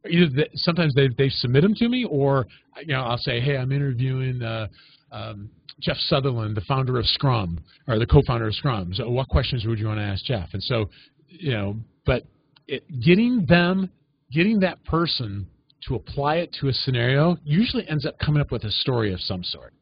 Either 0.08 0.28
the, 0.28 0.48
sometimes 0.54 0.94
they 0.94 1.08
they 1.16 1.28
submit 1.28 1.62
them 1.62 1.74
to 1.74 1.88
me, 1.88 2.04
or 2.04 2.46
you 2.80 2.94
know 2.94 3.02
I'll 3.02 3.18
say, 3.18 3.40
hey, 3.40 3.56
I'm 3.56 3.72
interviewing 3.72 4.42
uh, 4.42 4.68
um, 5.12 5.50
Jeff 5.80 5.96
Sutherland, 5.96 6.56
the 6.56 6.62
founder 6.62 6.98
of 6.98 7.06
Scrum, 7.06 7.60
or 7.88 7.98
the 7.98 8.06
co-founder 8.06 8.46
of 8.46 8.54
Scrum. 8.54 8.92
So, 8.94 9.08
what 9.10 9.28
questions 9.28 9.64
would 9.64 9.78
you 9.78 9.86
want 9.86 9.98
to 9.98 10.04
ask 10.04 10.24
Jeff? 10.24 10.50
And 10.52 10.62
so, 10.62 10.90
you 11.28 11.52
know, 11.52 11.76
but 12.06 12.24
it, 12.66 12.84
getting 13.00 13.46
them, 13.46 13.90
getting 14.32 14.60
that 14.60 14.82
person 14.84 15.46
to 15.88 15.96
apply 15.96 16.36
it 16.36 16.56
to 16.60 16.68
a 16.68 16.72
scenario 16.72 17.36
usually 17.44 17.86
ends 17.88 18.06
up 18.06 18.18
coming 18.18 18.40
up 18.40 18.50
with 18.50 18.64
a 18.64 18.70
story 18.70 19.12
of 19.12 19.20
some 19.20 19.42
sort, 19.42 19.74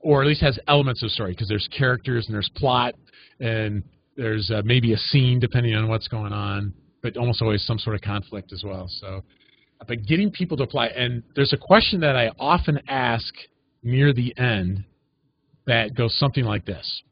or 0.00 0.22
at 0.22 0.28
least 0.28 0.40
has 0.40 0.58
elements 0.68 1.02
of 1.02 1.10
story 1.10 1.32
because 1.32 1.48
there's 1.48 1.68
characters 1.76 2.26
and 2.26 2.34
there's 2.34 2.50
plot 2.56 2.94
and 3.40 3.82
there's 4.16 4.50
uh, 4.50 4.62
maybe 4.64 4.92
a 4.92 4.96
scene 4.96 5.38
depending 5.38 5.74
on 5.74 5.88
what's 5.88 6.08
going 6.08 6.32
on, 6.32 6.72
but 7.02 7.16
almost 7.16 7.40
always 7.40 7.64
some 7.64 7.78
sort 7.78 7.94
of 7.94 8.02
conflict 8.02 8.52
as 8.52 8.62
well. 8.64 8.86
So, 8.88 9.22
but 9.86 10.04
getting 10.06 10.30
people 10.30 10.56
to 10.56 10.62
apply, 10.62 10.86
and 10.88 11.22
there's 11.34 11.52
a 11.52 11.56
question 11.56 12.00
that 12.00 12.16
I 12.16 12.30
often 12.38 12.80
ask 12.88 13.32
near 13.82 14.12
the 14.12 14.36
end 14.38 14.84
that 15.66 15.94
goes 15.94 16.16
something 16.18 16.44
like 16.44 16.64
this. 16.64 17.02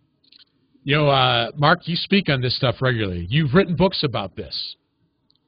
You 0.83 0.97
know, 0.97 1.09
uh, 1.09 1.51
Mark, 1.57 1.81
you 1.89 1.97
speak 1.97 2.29
on 2.29 2.41
this 2.41 2.57
stuff 2.57 2.77
regularly. 2.81 3.27
You've 3.31 3.55
written 3.55 3.75
books 3.75 4.03
about 4.03 4.37
this. 4.37 4.77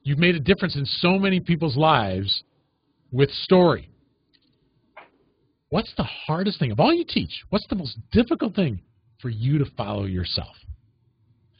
You've 0.03 0.17
made 0.17 0.35
a 0.35 0.39
difference 0.39 0.75
in 0.75 0.85
so 0.85 1.19
many 1.19 1.39
people's 1.39 1.77
lives 1.77 2.43
with 3.11 3.29
story. 3.29 3.89
What's 5.69 5.93
the 5.97 6.03
hardest 6.03 6.59
thing 6.59 6.71
of 6.71 6.79
all 6.79 6.93
you 6.93 7.05
teach? 7.07 7.43
What's 7.49 7.67
the 7.67 7.75
most 7.75 7.97
difficult 8.11 8.55
thing 8.55 8.81
for 9.21 9.29
you 9.29 9.57
to 9.57 9.65
follow 9.75 10.05
yourself? 10.05 10.55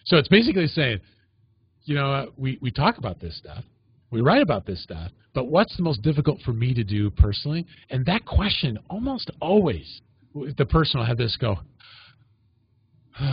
So 0.05 0.17
it's 0.17 0.29
basically 0.29 0.67
saying, 0.67 0.99
you 1.83 1.95
know, 1.95 2.11
uh, 2.11 2.25
we, 2.37 2.57
we 2.61 2.71
talk 2.71 2.97
about 2.97 3.19
this 3.19 3.37
stuff, 3.37 3.63
we 4.09 4.21
write 4.21 4.41
about 4.41 4.65
this 4.65 4.81
stuff, 4.81 5.11
but 5.33 5.45
what's 5.45 5.75
the 5.77 5.83
most 5.83 6.01
difficult 6.01 6.41
for 6.41 6.53
me 6.53 6.73
to 6.73 6.83
do 6.83 7.09
personally? 7.11 7.65
And 7.89 8.05
that 8.05 8.25
question 8.25 8.79
almost 8.89 9.31
always, 9.41 10.01
the 10.33 10.65
person 10.65 10.99
will 10.99 11.07
have 11.07 11.17
this 11.17 11.37
go, 11.37 11.57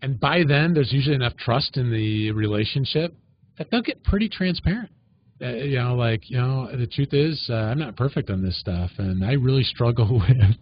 and 0.00 0.18
by 0.20 0.44
then 0.46 0.74
there's 0.74 0.92
usually 0.92 1.16
enough 1.16 1.36
trust 1.36 1.76
in 1.76 1.90
the 1.90 2.30
relationship 2.32 3.14
that 3.58 3.70
they'll 3.70 3.82
get 3.82 4.02
pretty 4.04 4.28
transparent. 4.28 4.90
Uh, 5.40 5.50
you 5.50 5.78
know, 5.78 5.94
like 5.94 6.28
you 6.28 6.36
know, 6.36 6.68
the 6.76 6.86
truth 6.86 7.12
is, 7.12 7.46
uh, 7.48 7.54
I'm 7.54 7.78
not 7.78 7.96
perfect 7.96 8.28
on 8.28 8.42
this 8.42 8.58
stuff, 8.58 8.90
and 8.98 9.24
I 9.24 9.32
really 9.32 9.62
struggle 9.62 10.20
with 10.28 10.56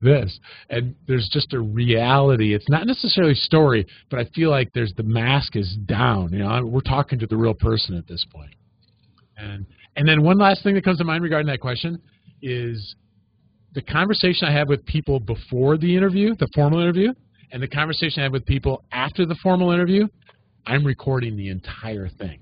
this. 0.00 0.38
And 0.70 0.94
there's 1.06 1.28
just 1.30 1.52
a 1.52 1.60
reality. 1.60 2.54
It's 2.54 2.68
not 2.68 2.86
necessarily 2.86 3.34
story, 3.34 3.86
but 4.10 4.20
I 4.20 4.24
feel 4.34 4.50
like 4.50 4.72
there's 4.72 4.94
the 4.96 5.02
mask 5.02 5.56
is 5.56 5.76
down. 5.86 6.32
You 6.32 6.38
know, 6.40 6.64
we're 6.64 6.80
talking 6.80 7.18
to 7.18 7.26
the 7.26 7.36
real 7.36 7.54
person 7.54 7.96
at 7.96 8.06
this 8.06 8.24
point. 8.32 8.54
And 9.36 9.66
and 9.96 10.08
then 10.08 10.22
one 10.22 10.38
last 10.38 10.62
thing 10.62 10.74
that 10.74 10.84
comes 10.84 10.98
to 10.98 11.04
mind 11.04 11.22
regarding 11.22 11.48
that 11.48 11.60
question 11.60 12.00
is 12.40 12.94
the 13.74 13.82
conversation 13.82 14.48
I 14.48 14.52
have 14.52 14.68
with 14.68 14.84
people 14.86 15.20
before 15.20 15.76
the 15.76 15.96
interview, 15.96 16.34
the 16.36 16.48
formal 16.54 16.80
interview, 16.80 17.12
and 17.52 17.62
the 17.62 17.68
conversation 17.68 18.20
I 18.20 18.24
have 18.24 18.32
with 18.32 18.46
people 18.46 18.84
after 18.92 19.26
the 19.26 19.36
formal 19.42 19.72
interview, 19.72 20.06
I'm 20.66 20.84
recording 20.84 21.36
the 21.36 21.48
entire 21.48 22.08
thing. 22.08 22.40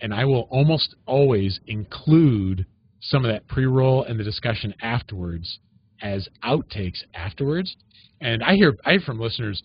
And 0.00 0.12
I 0.12 0.24
will 0.24 0.48
almost 0.50 0.94
always 1.06 1.58
include 1.66 2.66
some 3.00 3.24
of 3.24 3.30
that 3.30 3.46
pre-roll 3.48 4.04
and 4.04 4.18
the 4.18 4.24
discussion 4.24 4.74
afterwards 4.82 5.58
as 6.02 6.28
outtakes 6.44 7.02
afterwards. 7.14 7.74
And 8.20 8.42
I 8.42 8.54
hear 8.54 8.76
I 8.84 8.92
hear 8.92 9.00
from 9.00 9.20
listeners 9.20 9.62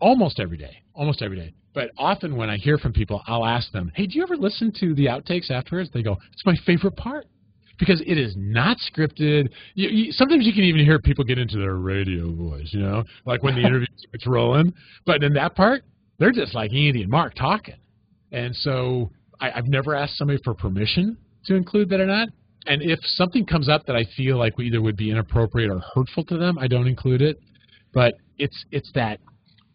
almost 0.00 0.40
every 0.40 0.56
day, 0.56 0.82
almost 0.94 1.22
every 1.22 1.36
day. 1.36 1.52
But 1.74 1.90
often 1.96 2.36
when 2.36 2.50
I 2.50 2.56
hear 2.56 2.78
from 2.78 2.92
people, 2.92 3.22
I'll 3.26 3.44
ask 3.44 3.70
them, 3.72 3.92
"Hey, 3.94 4.06
do 4.06 4.16
you 4.16 4.22
ever 4.22 4.36
listen 4.36 4.72
to 4.80 4.94
the 4.94 5.06
outtakes 5.06 5.50
afterwards?" 5.50 5.90
They 5.90 6.02
go, 6.02 6.16
"It's 6.32 6.46
my 6.46 6.56
favorite 6.66 6.96
part." 6.96 7.26
because 7.78 8.02
it 8.06 8.18
is 8.18 8.34
not 8.36 8.76
scripted. 8.78 9.48
You, 9.74 9.88
you, 9.88 10.12
sometimes 10.12 10.44
you 10.44 10.52
can 10.52 10.64
even 10.64 10.84
hear 10.84 10.98
people 10.98 11.24
get 11.24 11.38
into 11.38 11.58
their 11.58 11.76
radio 11.76 12.32
voice, 12.32 12.68
you 12.72 12.80
know, 12.80 13.04
like 13.24 13.42
when 13.42 13.54
the 13.54 13.60
interview 13.66 13.86
starts 13.96 14.26
rolling. 14.26 14.74
But 15.06 15.22
in 15.22 15.32
that 15.34 15.54
part, 15.54 15.84
they're 16.18 16.32
just 16.32 16.54
like 16.54 16.72
Andy 16.72 17.02
and 17.02 17.10
Mark 17.10 17.34
talking. 17.34 17.76
And 18.32 18.54
so 18.56 19.10
I, 19.40 19.50
I've 19.52 19.68
never 19.68 19.94
asked 19.94 20.16
somebody 20.16 20.40
for 20.42 20.54
permission 20.54 21.16
to 21.46 21.54
include 21.54 21.88
that 21.90 22.00
or 22.00 22.06
not. 22.06 22.28
And 22.66 22.82
if 22.82 22.98
something 23.02 23.46
comes 23.46 23.68
up 23.68 23.86
that 23.86 23.96
I 23.96 24.04
feel 24.16 24.36
like 24.36 24.58
either 24.58 24.82
would 24.82 24.96
be 24.96 25.10
inappropriate 25.10 25.70
or 25.70 25.80
hurtful 25.94 26.24
to 26.24 26.36
them, 26.36 26.58
I 26.58 26.68
don't 26.68 26.86
include 26.86 27.22
it. 27.22 27.38
But 27.94 28.14
it's 28.36 28.64
it's 28.70 28.90
that 28.94 29.20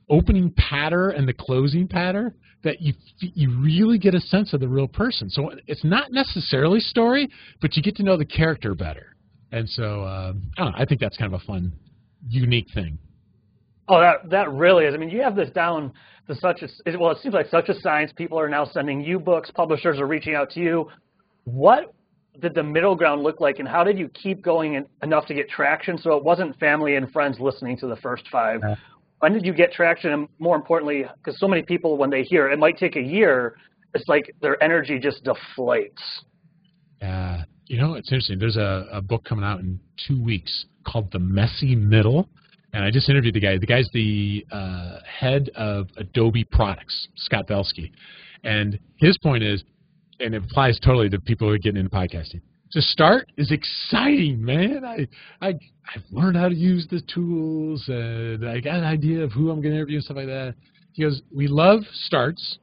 opening 0.09 0.53
patter 0.55 1.09
and 1.09 1.27
the 1.27 1.33
closing 1.33 1.87
patter 1.87 2.35
that 2.63 2.81
you 2.81 2.93
you 3.19 3.49
really 3.61 3.97
get 3.97 4.13
a 4.13 4.19
sense 4.19 4.53
of 4.53 4.59
the 4.59 4.67
real 4.67 4.87
person. 4.87 5.29
So 5.29 5.51
it's 5.67 5.83
not 5.83 6.11
necessarily 6.11 6.79
story, 6.79 7.29
but 7.61 7.75
you 7.75 7.81
get 7.81 7.95
to 7.97 8.03
know 8.03 8.17
the 8.17 8.25
character 8.25 8.75
better. 8.75 9.15
And 9.51 9.67
so 9.69 10.03
um, 10.03 10.51
I, 10.57 10.63
know, 10.63 10.71
I 10.75 10.85
think 10.85 10.99
that's 10.99 11.17
kind 11.17 11.33
of 11.33 11.41
a 11.41 11.45
fun, 11.45 11.71
unique 12.27 12.67
thing. 12.73 12.97
Oh, 13.87 13.99
that 13.99 14.29
that 14.29 14.51
really 14.51 14.85
is. 14.85 14.93
I 14.93 14.97
mean, 14.97 15.09
you 15.09 15.21
have 15.21 15.35
this 15.35 15.49
down 15.49 15.93
to 16.27 16.35
such 16.35 16.63
a 16.63 16.97
well. 16.97 17.11
It 17.11 17.17
seems 17.21 17.33
like 17.33 17.47
such 17.47 17.69
a 17.69 17.79
science. 17.81 18.11
People 18.15 18.39
are 18.39 18.49
now 18.49 18.65
sending 18.65 19.01
you 19.01 19.19
books. 19.19 19.51
Publishers 19.51 19.99
are 19.99 20.07
reaching 20.07 20.35
out 20.35 20.49
to 20.51 20.59
you. 20.59 20.89
What 21.43 21.93
did 22.39 22.55
the 22.55 22.63
middle 22.63 22.95
ground 22.95 23.21
look 23.21 23.39
like, 23.39 23.59
and 23.59 23.67
how 23.67 23.83
did 23.83 23.99
you 23.99 24.09
keep 24.09 24.41
going 24.41 24.85
enough 25.03 25.25
to 25.27 25.33
get 25.33 25.49
traction? 25.49 25.97
So 25.97 26.17
it 26.17 26.23
wasn't 26.23 26.57
family 26.59 26.95
and 26.95 27.11
friends 27.11 27.39
listening 27.39 27.77
to 27.77 27.87
the 27.87 27.97
first 27.97 28.23
five. 28.31 28.61
Yeah 28.63 28.75
when 29.23 29.31
did 29.31 29.45
you 29.45 29.53
get 29.53 29.71
traction? 29.71 30.11
And 30.11 30.27
more 30.37 30.57
importantly, 30.57 31.05
because 31.15 31.39
so 31.39 31.47
many 31.47 31.61
people, 31.61 31.95
when 31.95 32.09
they 32.09 32.23
hear 32.23 32.49
it 32.49 32.59
might 32.59 32.77
take 32.77 32.97
a 32.97 33.01
year, 33.01 33.55
it's 33.93 34.05
like 34.09 34.35
their 34.41 34.61
energy 34.61 34.99
just 34.99 35.23
deflates. 35.23 35.91
Uh, 37.01 37.43
you 37.67 37.79
know, 37.79 37.93
it's 37.93 38.09
interesting. 38.09 38.37
There's 38.37 38.57
a, 38.57 38.85
a 38.91 39.01
book 39.01 39.23
coming 39.23 39.45
out 39.45 39.61
in 39.61 39.79
two 40.05 40.21
weeks 40.21 40.65
called 40.85 41.09
The 41.13 41.19
Messy 41.19 41.73
Middle. 41.73 42.27
And 42.73 42.83
I 42.83 42.91
just 42.91 43.07
interviewed 43.09 43.35
the 43.35 43.39
guy. 43.39 43.57
The 43.57 43.67
guy's 43.67 43.87
the 43.93 44.45
uh, 44.51 44.99
head 45.07 45.49
of 45.55 45.87
Adobe 45.97 46.43
Products, 46.43 47.07
Scott 47.15 47.47
Belsky. 47.47 47.91
And 48.43 48.79
his 48.97 49.17
point 49.19 49.43
is, 49.43 49.63
and 50.19 50.33
it 50.33 50.43
applies 50.43 50.79
totally 50.79 51.09
to 51.09 51.19
people 51.19 51.47
who 51.47 51.53
are 51.53 51.57
getting 51.57 51.79
into 51.79 51.95
podcasting 51.95 52.41
to 52.73 52.81
start 52.81 53.31
is 53.37 53.51
exciting, 53.51 54.43
man. 54.43 54.83
I 54.83 55.07
I 55.41 55.49
I've 55.95 56.03
learned 56.11 56.37
how 56.37 56.49
to 56.49 56.55
use 56.55 56.87
the 56.89 57.01
tools 57.01 57.83
and 57.87 58.47
I 58.47 58.59
got 58.59 58.77
an 58.77 58.83
idea 58.83 59.23
of 59.23 59.31
who 59.31 59.51
I'm 59.51 59.61
going 59.61 59.71
to 59.71 59.77
interview 59.77 59.97
and 59.97 60.03
stuff 60.03 60.17
like 60.17 60.25
that. 60.25 60.55
He 60.93 61.03
goes, 61.03 61.21
we 61.33 61.47
love 61.47 61.81
starts, 62.05 62.59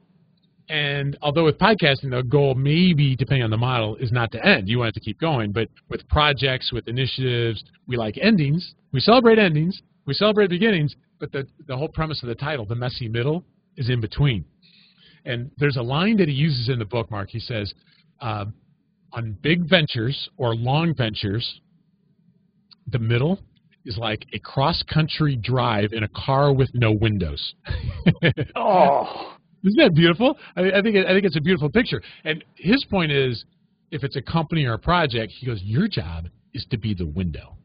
and 0.69 1.17
although 1.21 1.45
with 1.45 1.57
podcasting 1.57 2.11
the 2.11 2.23
goal 2.23 2.55
maybe 2.55 3.15
depending 3.15 3.43
on 3.43 3.49
the 3.49 3.57
model 3.57 3.95
is 3.97 4.11
not 4.11 4.31
to 4.33 4.45
end, 4.45 4.67
you 4.67 4.79
want 4.79 4.89
it 4.89 4.93
to 4.95 4.99
keep 4.99 5.19
going. 5.19 5.51
But 5.53 5.69
with 5.89 6.07
projects, 6.09 6.71
with 6.73 6.87
initiatives, 6.87 7.63
we 7.87 7.95
like 7.95 8.17
endings. 8.21 8.75
We 8.91 8.99
celebrate 8.99 9.39
endings. 9.39 9.81
We 10.05 10.13
celebrate 10.13 10.49
beginnings. 10.49 10.95
But 11.19 11.31
the 11.31 11.47
the 11.67 11.77
whole 11.77 11.89
premise 11.89 12.23
of 12.23 12.29
the 12.29 12.35
title, 12.35 12.65
the 12.65 12.75
messy 12.75 13.07
middle, 13.07 13.43
is 13.77 13.89
in 13.89 14.01
between. 14.01 14.45
And 15.25 15.51
there's 15.57 15.77
a 15.77 15.83
line 15.83 16.17
that 16.17 16.27
he 16.27 16.33
uses 16.33 16.69
in 16.69 16.79
the 16.79 16.85
book, 16.85 17.11
Mark. 17.11 17.29
He 17.29 17.39
says. 17.39 17.73
Uh, 18.19 18.45
on 19.13 19.37
big 19.41 19.67
ventures 19.69 20.29
or 20.37 20.55
long 20.55 20.93
ventures, 20.95 21.61
the 22.87 22.99
middle 22.99 23.39
is 23.85 23.97
like 23.97 24.25
a 24.33 24.39
cross 24.39 24.83
country 24.83 25.35
drive 25.35 25.89
in 25.91 26.03
a 26.03 26.07
car 26.09 26.53
with 26.53 26.69
no 26.73 26.91
windows. 26.91 27.55
oh, 28.55 29.35
isn't 29.63 29.77
that 29.77 29.93
beautiful? 29.95 30.37
I, 30.55 30.71
I 30.71 30.81
think 30.81 30.97
I 30.97 31.13
think 31.13 31.25
it's 31.25 31.37
a 31.37 31.41
beautiful 31.41 31.69
picture. 31.69 32.01
And 32.23 32.43
his 32.55 32.85
point 32.89 33.11
is, 33.11 33.43
if 33.91 34.03
it's 34.03 34.15
a 34.15 34.21
company 34.21 34.65
or 34.65 34.73
a 34.73 34.79
project, 34.79 35.33
he 35.39 35.45
goes, 35.45 35.61
your 35.63 35.87
job 35.87 36.27
is 36.53 36.65
to 36.71 36.77
be 36.77 36.93
the 36.93 37.07
window. 37.07 37.57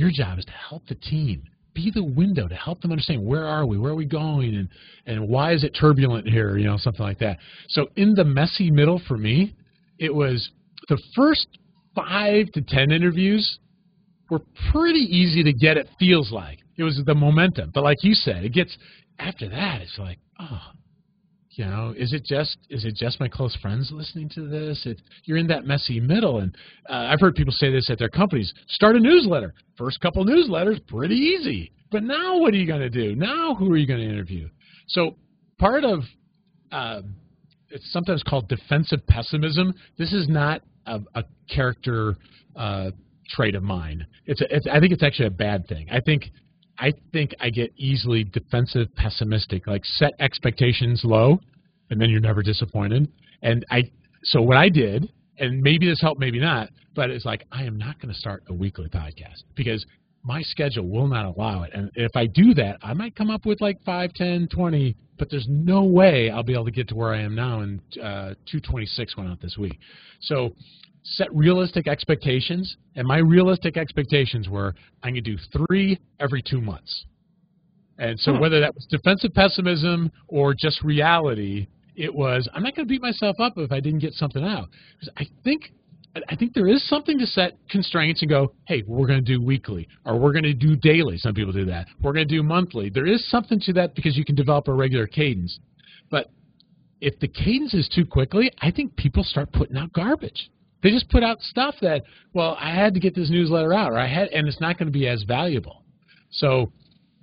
Your 0.00 0.10
job 0.10 0.38
is 0.38 0.46
to 0.46 0.52
help 0.52 0.86
the 0.86 0.94
team 0.94 1.42
be 1.74 1.90
the 1.94 2.02
window 2.02 2.48
to 2.48 2.54
help 2.54 2.80
them 2.80 2.90
understand 2.90 3.22
where 3.22 3.44
are 3.44 3.66
we, 3.66 3.76
where 3.76 3.92
are 3.92 3.96
we 3.96 4.06
going, 4.06 4.54
and 4.54 4.68
and 5.04 5.28
why 5.28 5.52
is 5.52 5.62
it 5.62 5.76
turbulent 5.78 6.26
here, 6.26 6.56
you 6.56 6.64
know, 6.64 6.78
something 6.78 7.04
like 7.04 7.18
that. 7.18 7.36
So 7.68 7.86
in 7.96 8.14
the 8.14 8.24
messy 8.24 8.70
middle 8.70 9.02
for 9.06 9.18
me, 9.18 9.54
it 9.98 10.14
was 10.14 10.50
the 10.88 10.98
first 11.14 11.46
five 11.94 12.46
to 12.54 12.62
ten 12.62 12.90
interviews 12.90 13.58
were 14.30 14.40
pretty 14.72 15.00
easy 15.00 15.42
to 15.42 15.52
get. 15.52 15.76
It 15.76 15.86
feels 15.98 16.32
like 16.32 16.60
it 16.78 16.82
was 16.82 17.02
the 17.04 17.14
momentum, 17.14 17.70
but 17.74 17.84
like 17.84 17.98
you 18.00 18.14
said, 18.14 18.42
it 18.42 18.54
gets 18.54 18.74
after 19.18 19.50
that. 19.50 19.82
It's 19.82 19.98
like, 19.98 20.18
oh, 20.40 20.62
you 21.60 21.66
know, 21.66 21.92
is 21.94 22.14
it 22.14 22.24
just 22.24 22.56
is 22.70 22.86
it 22.86 22.94
just 22.96 23.20
my 23.20 23.28
close 23.28 23.54
friends 23.56 23.90
listening 23.92 24.30
to 24.30 24.48
this? 24.48 24.80
It, 24.86 25.02
you're 25.24 25.36
in 25.36 25.46
that 25.48 25.66
messy 25.66 26.00
middle, 26.00 26.38
and 26.38 26.56
uh, 26.88 27.08
I've 27.12 27.20
heard 27.20 27.34
people 27.34 27.52
say 27.52 27.70
this 27.70 27.90
at 27.90 27.98
their 27.98 28.08
companies: 28.08 28.50
start 28.68 28.96
a 28.96 28.98
newsletter. 28.98 29.52
First 29.76 30.00
couple 30.00 30.24
newsletters, 30.24 30.80
pretty 30.86 31.16
easy, 31.16 31.70
but 31.90 32.02
now 32.02 32.38
what 32.38 32.54
are 32.54 32.56
you 32.56 32.66
going 32.66 32.80
to 32.80 32.88
do? 32.88 33.14
Now 33.14 33.54
who 33.54 33.70
are 33.70 33.76
you 33.76 33.86
going 33.86 34.00
to 34.00 34.08
interview? 34.08 34.48
So 34.88 35.16
part 35.58 35.84
of 35.84 36.00
uh, 36.72 37.02
it's 37.68 37.92
sometimes 37.92 38.22
called 38.22 38.48
defensive 38.48 39.06
pessimism. 39.06 39.74
This 39.98 40.14
is 40.14 40.30
not 40.30 40.62
a, 40.86 41.00
a 41.14 41.24
character 41.54 42.16
uh, 42.56 42.92
trait 43.28 43.54
of 43.54 43.62
mine. 43.62 44.06
It's, 44.24 44.40
a, 44.40 44.46
it's 44.48 44.66
I 44.66 44.80
think 44.80 44.94
it's 44.94 45.02
actually 45.02 45.26
a 45.26 45.32
bad 45.32 45.68
thing. 45.68 45.88
I 45.92 46.00
think 46.00 46.30
I 46.80 46.92
think 47.12 47.34
I 47.40 47.50
get 47.50 47.72
easily 47.76 48.24
defensive 48.24 48.88
pessimistic. 48.96 49.66
Like 49.66 49.84
set 49.84 50.12
expectations 50.18 51.02
low, 51.04 51.38
and 51.90 52.00
then 52.00 52.10
you're 52.10 52.20
never 52.20 52.42
disappointed. 52.42 53.08
And 53.42 53.64
I 53.70 53.90
so 54.24 54.40
what 54.40 54.56
I 54.56 54.68
did, 54.68 55.12
and 55.38 55.60
maybe 55.60 55.86
this 55.86 56.00
helped, 56.00 56.20
maybe 56.20 56.40
not, 56.40 56.70
but 56.94 57.10
it's 57.10 57.24
like 57.24 57.44
I 57.52 57.64
am 57.64 57.78
not 57.78 58.00
going 58.00 58.12
to 58.12 58.18
start 58.18 58.42
a 58.48 58.54
weekly 58.54 58.88
podcast 58.88 59.44
because 59.54 59.84
my 60.22 60.42
schedule 60.42 60.86
will 60.88 61.06
not 61.06 61.24
allow 61.24 61.62
it. 61.62 61.70
And 61.74 61.90
if 61.94 62.12
I 62.14 62.26
do 62.26 62.54
that, 62.54 62.78
I 62.82 62.92
might 62.94 63.14
come 63.16 63.30
up 63.30 63.46
with 63.46 63.60
like 63.60 63.82
5, 63.84 64.12
10, 64.14 64.48
20 64.48 64.96
but 65.20 65.28
there's 65.30 65.46
no 65.50 65.84
way 65.84 66.30
I'll 66.30 66.42
be 66.42 66.54
able 66.54 66.64
to 66.64 66.70
get 66.70 66.88
to 66.88 66.94
where 66.94 67.12
I 67.12 67.20
am 67.20 67.34
now. 67.34 67.60
And 67.60 67.78
uh, 68.02 68.34
226 68.50 69.18
went 69.18 69.28
out 69.28 69.38
this 69.38 69.58
week. 69.58 69.78
So 70.22 70.54
set 71.02 71.34
realistic 71.34 71.88
expectations, 71.88 72.76
and 72.96 73.06
my 73.06 73.18
realistic 73.18 73.76
expectations 73.76 74.48
were 74.48 74.74
I'm 75.02 75.14
going 75.14 75.24
to 75.24 75.36
do 75.36 75.38
three 75.66 75.98
every 76.18 76.42
two 76.42 76.60
months. 76.60 77.04
And 77.98 78.18
so 78.18 78.32
hmm. 78.32 78.40
whether 78.40 78.60
that 78.60 78.74
was 78.74 78.86
defensive 78.90 79.32
pessimism 79.34 80.10
or 80.28 80.54
just 80.54 80.82
reality, 80.82 81.68
it 81.96 82.14
was 82.14 82.48
I'm 82.54 82.62
not 82.62 82.74
going 82.74 82.86
to 82.86 82.90
beat 82.90 83.02
myself 83.02 83.36
up 83.40 83.54
if 83.56 83.72
I 83.72 83.80
didn't 83.80 84.00
get 84.00 84.14
something 84.14 84.44
out. 84.44 84.68
Because 84.98 85.12
I 85.16 85.26
think 85.44 85.72
I 86.28 86.34
think 86.34 86.54
there 86.54 86.66
is 86.66 86.86
something 86.88 87.18
to 87.18 87.26
set 87.26 87.56
constraints 87.68 88.22
and 88.22 88.28
go, 88.28 88.52
hey, 88.66 88.82
we're 88.86 89.06
going 89.06 89.24
to 89.24 89.38
do 89.38 89.40
weekly 89.40 89.86
or 90.04 90.18
we're 90.18 90.32
going 90.32 90.44
to 90.44 90.54
do 90.54 90.74
daily. 90.74 91.18
Some 91.18 91.34
people 91.34 91.52
do 91.52 91.64
that. 91.66 91.86
We're 92.02 92.12
going 92.12 92.26
to 92.26 92.34
do 92.34 92.42
monthly. 92.42 92.90
There 92.90 93.06
is 93.06 93.28
something 93.30 93.60
to 93.60 93.72
that 93.74 93.94
because 93.94 94.16
you 94.16 94.24
can 94.24 94.34
develop 94.34 94.66
a 94.66 94.72
regular 94.72 95.06
cadence. 95.06 95.58
But 96.10 96.30
if 97.00 97.18
the 97.20 97.28
cadence 97.28 97.74
is 97.74 97.88
too 97.88 98.04
quickly, 98.04 98.50
I 98.60 98.72
think 98.72 98.96
people 98.96 99.22
start 99.22 99.52
putting 99.52 99.76
out 99.76 99.92
garbage. 99.92 100.50
They 100.82 100.90
just 100.90 101.08
put 101.10 101.22
out 101.22 101.40
stuff 101.42 101.74
that, 101.82 102.02
well, 102.32 102.56
I 102.58 102.74
had 102.74 102.94
to 102.94 103.00
get 103.00 103.14
this 103.14 103.30
newsletter 103.30 103.72
out, 103.74 103.92
or 103.92 103.98
I 103.98 104.06
had, 104.06 104.28
and 104.28 104.48
it's 104.48 104.60
not 104.60 104.78
going 104.78 104.86
to 104.86 104.98
be 104.98 105.08
as 105.08 105.22
valuable. 105.24 105.84
So, 106.30 106.72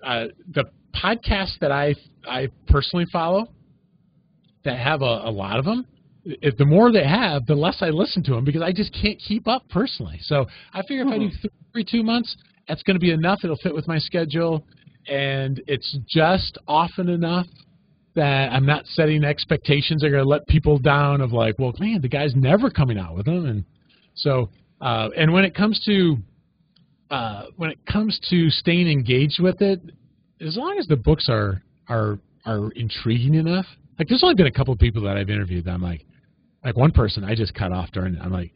uh, 0.03 0.25
the 0.53 0.65
podcasts 0.93 1.57
that 1.59 1.71
I 1.71 1.95
I 2.27 2.49
personally 2.67 3.05
follow 3.11 3.47
that 4.63 4.77
have 4.77 5.01
a, 5.01 5.05
a 5.05 5.31
lot 5.31 5.57
of 5.57 5.65
them, 5.65 5.85
if 6.25 6.57
the 6.57 6.65
more 6.65 6.91
they 6.91 7.05
have, 7.07 7.45
the 7.45 7.55
less 7.55 7.77
I 7.81 7.89
listen 7.89 8.23
to 8.23 8.31
them 8.31 8.43
because 8.43 8.61
I 8.61 8.71
just 8.71 8.93
can't 8.93 9.17
keep 9.19 9.47
up 9.47 9.67
personally. 9.69 10.19
So 10.21 10.45
I 10.73 10.81
figure 10.81 11.03
if 11.03 11.07
I 11.07 11.17
do 11.17 11.29
th- 11.29 11.53
every 11.73 11.85
two 11.85 12.03
months, 12.03 12.35
that's 12.67 12.83
going 12.83 12.95
to 12.95 12.99
be 12.99 13.11
enough. 13.11 13.39
It'll 13.43 13.55
fit 13.57 13.73
with 13.73 13.87
my 13.87 13.97
schedule, 13.97 14.65
and 15.07 15.61
it's 15.67 15.97
just 16.07 16.57
often 16.67 17.07
enough 17.07 17.47
that 18.17 18.51
I'm 18.51 18.65
not 18.65 18.85
setting 18.87 19.23
expectations 19.23 20.01
that 20.01 20.07
are 20.07 20.11
going 20.11 20.23
to 20.23 20.29
let 20.29 20.45
people 20.47 20.77
down. 20.77 21.21
Of 21.21 21.31
like, 21.31 21.55
well, 21.57 21.73
man, 21.79 22.01
the 22.01 22.09
guy's 22.09 22.35
never 22.35 22.69
coming 22.69 22.97
out 22.97 23.15
with 23.15 23.25
them, 23.25 23.45
and 23.45 23.63
so 24.15 24.49
uh, 24.81 25.09
and 25.15 25.31
when 25.31 25.45
it 25.45 25.55
comes 25.55 25.79
to 25.85 26.17
uh, 27.09 27.43
when 27.55 27.69
it 27.69 27.79
comes 27.85 28.19
to 28.29 28.49
staying 28.49 28.89
engaged 28.89 29.39
with 29.41 29.61
it, 29.61 29.79
as 30.41 30.57
long 30.57 30.77
as 30.77 30.87
the 30.87 30.97
books 30.97 31.27
are 31.29 31.63
are 31.87 32.19
are 32.45 32.71
intriguing 32.71 33.35
enough. 33.35 33.65
Like, 33.99 34.07
there's 34.09 34.23
only 34.23 34.35
been 34.35 34.47
a 34.47 34.51
couple 34.51 34.73
of 34.73 34.79
people 34.79 35.01
that 35.03 35.17
I've 35.17 35.29
interviewed 35.29 35.65
that 35.65 35.71
I'm 35.71 35.81
like, 35.81 36.05
like 36.63 36.77
one 36.77 36.91
person 36.91 37.23
I 37.23 37.33
just 37.33 37.53
cut 37.55 37.71
off 37.71 37.91
during. 37.91 38.17
I'm 38.19 38.31
like, 38.31 38.51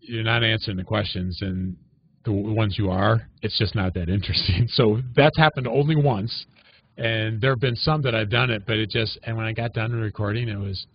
you're 0.00 0.24
not 0.24 0.42
answering 0.44 0.76
the 0.76 0.84
questions, 0.84 1.38
and 1.40 1.76
the 2.24 2.32
ones 2.32 2.76
you 2.78 2.90
are, 2.90 3.28
it's 3.42 3.58
just 3.58 3.74
not 3.74 3.94
that 3.94 4.08
interesting. 4.08 4.68
So 4.72 5.00
that's 5.14 5.36
happened 5.36 5.68
only 5.68 5.96
once, 5.96 6.46
and 6.96 7.40
there 7.40 7.50
have 7.50 7.60
been 7.60 7.76
some 7.76 8.02
that 8.02 8.14
I've 8.14 8.30
done 8.30 8.50
it, 8.50 8.64
but 8.66 8.76
it 8.76 8.90
just 8.90 9.18
and 9.24 9.36
when 9.36 9.46
I 9.46 9.52
got 9.52 9.72
done 9.72 9.92
recording, 9.92 10.48
it 10.48 10.56
was, 10.56 10.86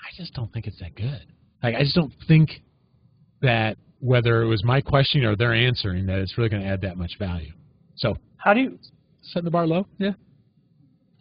I 0.00 0.16
just 0.16 0.34
don't 0.34 0.52
think 0.52 0.66
it's 0.66 0.78
that 0.80 0.94
good. 0.94 1.26
Like 1.62 1.74
I 1.74 1.82
just 1.82 1.94
don't 1.94 2.12
think 2.26 2.62
that 3.42 3.76
whether 4.00 4.42
it 4.42 4.46
was 4.46 4.62
my 4.64 4.80
question 4.80 5.24
or 5.24 5.36
their 5.36 5.54
answering 5.54 6.06
that 6.06 6.18
it's 6.18 6.36
really 6.36 6.50
going 6.50 6.62
to 6.62 6.68
add 6.68 6.80
that 6.82 6.96
much 6.96 7.12
value. 7.18 7.52
So 7.96 8.16
how 8.36 8.54
do 8.54 8.60
you 8.60 8.78
set 9.22 9.44
the 9.44 9.50
bar 9.50 9.66
low? 9.66 9.86
Yeah. 9.98 10.12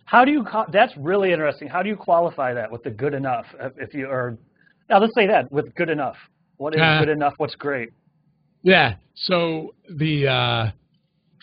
How 0.06 0.26
do 0.26 0.32
you? 0.32 0.46
That's 0.72 0.96
really 0.98 1.32
interesting. 1.32 1.68
How 1.68 1.82
do 1.82 1.90
you 1.90 1.96
qualify 1.96 2.54
that 2.54 2.72
with 2.72 2.84
the 2.84 2.92
good 2.92 3.14
enough? 3.14 3.46
If 3.78 3.94
you 3.94 4.08
are, 4.08 4.38
now 4.90 5.00
let's 5.00 5.16
say 5.16 5.28
that 5.28 5.52
with 5.52 5.74
good 5.76 5.90
enough. 5.90 6.18
What 6.58 6.76
is 6.76 6.82
uh, 6.82 7.00
good 7.00 7.10
enough? 7.10 7.34
What's 7.38 7.56
great? 7.56 7.90
Yeah. 8.62 8.96
So 9.16 9.74
the 9.90 10.28
uh, 10.28 10.72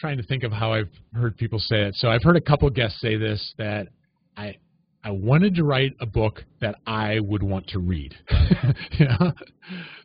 trying 0.00 0.16
to 0.16 0.22
think 0.22 0.42
of 0.42 0.52
how 0.52 0.72
I've 0.72 0.88
heard 1.14 1.36
people 1.36 1.58
say 1.58 1.82
it. 1.82 1.94
So 1.96 2.08
I've 2.08 2.22
heard 2.22 2.36
a 2.36 2.40
couple 2.40 2.68
guests 2.70 3.00
say 3.00 3.16
this 3.16 3.54
that 3.58 3.88
I 4.36 4.56
I 5.02 5.10
wanted 5.10 5.54
to 5.54 5.64
write 5.64 5.94
a 6.00 6.06
book 6.06 6.44
that 6.60 6.76
I 6.86 7.20
would 7.20 7.42
want 7.42 7.66
to 7.68 7.78
read. 7.78 8.14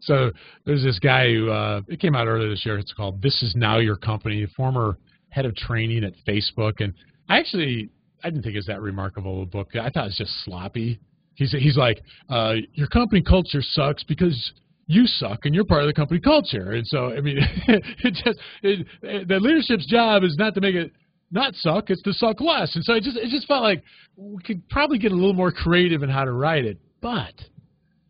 So 0.01 0.29
there's 0.65 0.83
this 0.83 0.99
guy 0.99 1.33
who 1.33 1.49
uh, 1.49 1.81
it 1.87 1.99
came 1.99 2.15
out 2.15 2.27
earlier 2.27 2.47
this 2.47 2.63
year. 2.63 2.77
It's 2.77 2.93
called 2.93 3.23
"This 3.23 3.41
Is 3.41 3.55
Now 3.55 3.79
Your 3.79 3.95
Company." 3.95 4.45
Former 4.55 4.99
head 5.29 5.45
of 5.45 5.55
training 5.55 6.03
at 6.03 6.13
Facebook, 6.27 6.73
and 6.79 6.93
I 7.27 7.39
actually 7.39 7.89
I 8.23 8.29
didn't 8.29 8.43
think 8.43 8.53
it 8.53 8.59
was 8.59 8.67
that 8.67 8.81
remarkable 8.81 9.41
a 9.41 9.45
book. 9.47 9.75
I 9.75 9.89
thought 9.89 10.03
it 10.03 10.09
was 10.09 10.17
just 10.17 10.43
sloppy. 10.43 10.99
He's 11.33 11.51
he's 11.51 11.75
like, 11.75 12.03
uh, 12.29 12.55
your 12.73 12.87
company 12.87 13.23
culture 13.23 13.61
sucks 13.63 14.03
because 14.03 14.53
you 14.87 15.07
suck 15.07 15.45
and 15.45 15.55
you're 15.55 15.65
part 15.65 15.81
of 15.81 15.87
the 15.87 15.93
company 15.93 16.19
culture. 16.19 16.73
And 16.73 16.85
so 16.85 17.11
I 17.11 17.21
mean, 17.21 17.37
it 17.67 18.13
just 18.13 18.39
it, 18.61 18.87
it, 19.01 19.27
the 19.27 19.39
leadership's 19.39 19.87
job 19.87 20.23
is 20.23 20.35
not 20.37 20.53
to 20.55 20.61
make 20.61 20.75
it 20.75 20.91
not 21.31 21.55
suck; 21.55 21.89
it's 21.89 22.01
to 22.03 22.13
suck 22.13 22.39
less. 22.39 22.75
And 22.75 22.83
so 22.83 22.93
it 22.93 23.03
just 23.03 23.17
it 23.17 23.29
just 23.29 23.47
felt 23.47 23.63
like 23.63 23.83
we 24.15 24.41
could 24.43 24.67
probably 24.69 24.99
get 24.99 25.11
a 25.11 25.15
little 25.15 25.33
more 25.33 25.51
creative 25.51 26.03
in 26.03 26.09
how 26.09 26.23
to 26.23 26.31
write 26.31 26.65
it. 26.65 26.77
But 27.01 27.33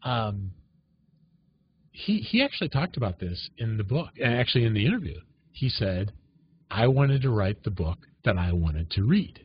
um, 0.03 0.51
he 1.91 2.17
he 2.17 2.43
actually 2.43 2.69
talked 2.69 2.97
about 2.97 3.19
this 3.19 3.49
in 3.57 3.77
the 3.77 3.83
book, 3.83 4.09
and 4.21 4.33
actually 4.33 4.65
in 4.65 4.73
the 4.73 4.85
interview, 4.85 5.19
he 5.51 5.69
said, 5.69 6.11
"I 6.69 6.87
wanted 6.87 7.21
to 7.21 7.29
write 7.29 7.63
the 7.63 7.71
book 7.71 7.99
that 8.25 8.37
I 8.37 8.51
wanted 8.51 8.91
to 8.91 9.03
read." 9.03 9.39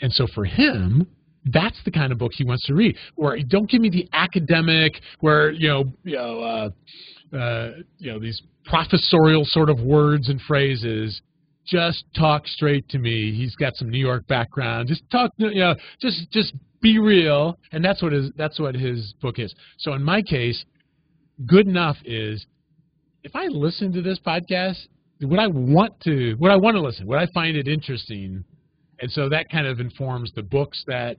And 0.00 0.12
so 0.12 0.26
for 0.34 0.44
him, 0.44 1.06
that's 1.46 1.78
the 1.84 1.90
kind 1.90 2.12
of 2.12 2.18
book 2.18 2.32
he 2.34 2.44
wants 2.44 2.66
to 2.66 2.74
read. 2.74 2.96
Where 3.16 3.38
don't 3.48 3.68
give 3.68 3.80
me 3.80 3.90
the 3.90 4.08
academic, 4.12 5.00
where 5.20 5.50
you 5.50 5.68
know, 5.68 5.84
you 6.04 6.16
know, 6.16 6.40
uh, 6.40 7.36
uh, 7.36 7.70
you 7.98 8.12
know 8.12 8.18
these 8.18 8.40
professorial 8.64 9.42
sort 9.44 9.70
of 9.70 9.80
words 9.80 10.28
and 10.28 10.40
phrases. 10.42 11.20
Just 11.64 12.04
talk 12.16 12.48
straight 12.48 12.88
to 12.88 12.98
me. 12.98 13.32
He's 13.32 13.54
got 13.54 13.76
some 13.76 13.88
New 13.88 13.98
York 13.98 14.26
background. 14.26 14.88
Just 14.88 15.08
talk, 15.10 15.30
you 15.36 15.60
know, 15.60 15.76
just 16.00 16.30
just 16.32 16.54
be 16.80 16.98
real, 16.98 17.56
and 17.70 17.84
that's 17.84 18.02
what 18.02 18.12
his 18.12 18.30
that's 18.36 18.58
what 18.58 18.74
his 18.74 19.14
book 19.20 19.38
is. 19.38 19.54
So 19.78 19.92
in 19.94 20.02
my 20.02 20.22
case, 20.22 20.64
good 21.46 21.66
enough 21.66 21.96
is 22.04 22.44
if 23.22 23.36
I 23.36 23.46
listen 23.46 23.92
to 23.92 24.02
this 24.02 24.18
podcast, 24.18 24.78
would 25.20 25.38
I 25.38 25.46
want 25.46 26.00
to? 26.00 26.34
Would 26.40 26.50
I 26.50 26.56
want 26.56 26.74
to 26.74 26.80
listen? 26.80 27.06
Would 27.06 27.18
I 27.18 27.26
find 27.32 27.56
it 27.56 27.68
interesting? 27.68 28.44
and 29.02 29.10
so 29.10 29.28
that 29.28 29.50
kind 29.50 29.66
of 29.66 29.80
informs 29.80 30.32
the 30.34 30.42
books 30.42 30.82
that 30.86 31.16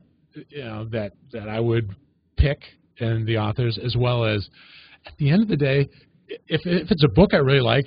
you 0.50 0.64
know 0.64 0.86
that 0.86 1.14
that 1.32 1.50
I 1.50 1.60
would 1.60 1.96
pick 2.38 2.60
and 3.00 3.26
the 3.26 3.38
authors, 3.38 3.80
as 3.84 3.96
well 3.98 4.26
as 4.26 4.48
at 5.06 5.14
the 5.18 5.30
end 5.30 5.42
of 5.42 5.48
the 5.48 5.58
day, 5.58 5.90
if 6.28 6.62
if 6.66 6.92
it's 6.92 7.04
a 7.04 7.10
book 7.10 7.34
I 7.34 7.38
really 7.38 7.62
like, 7.62 7.86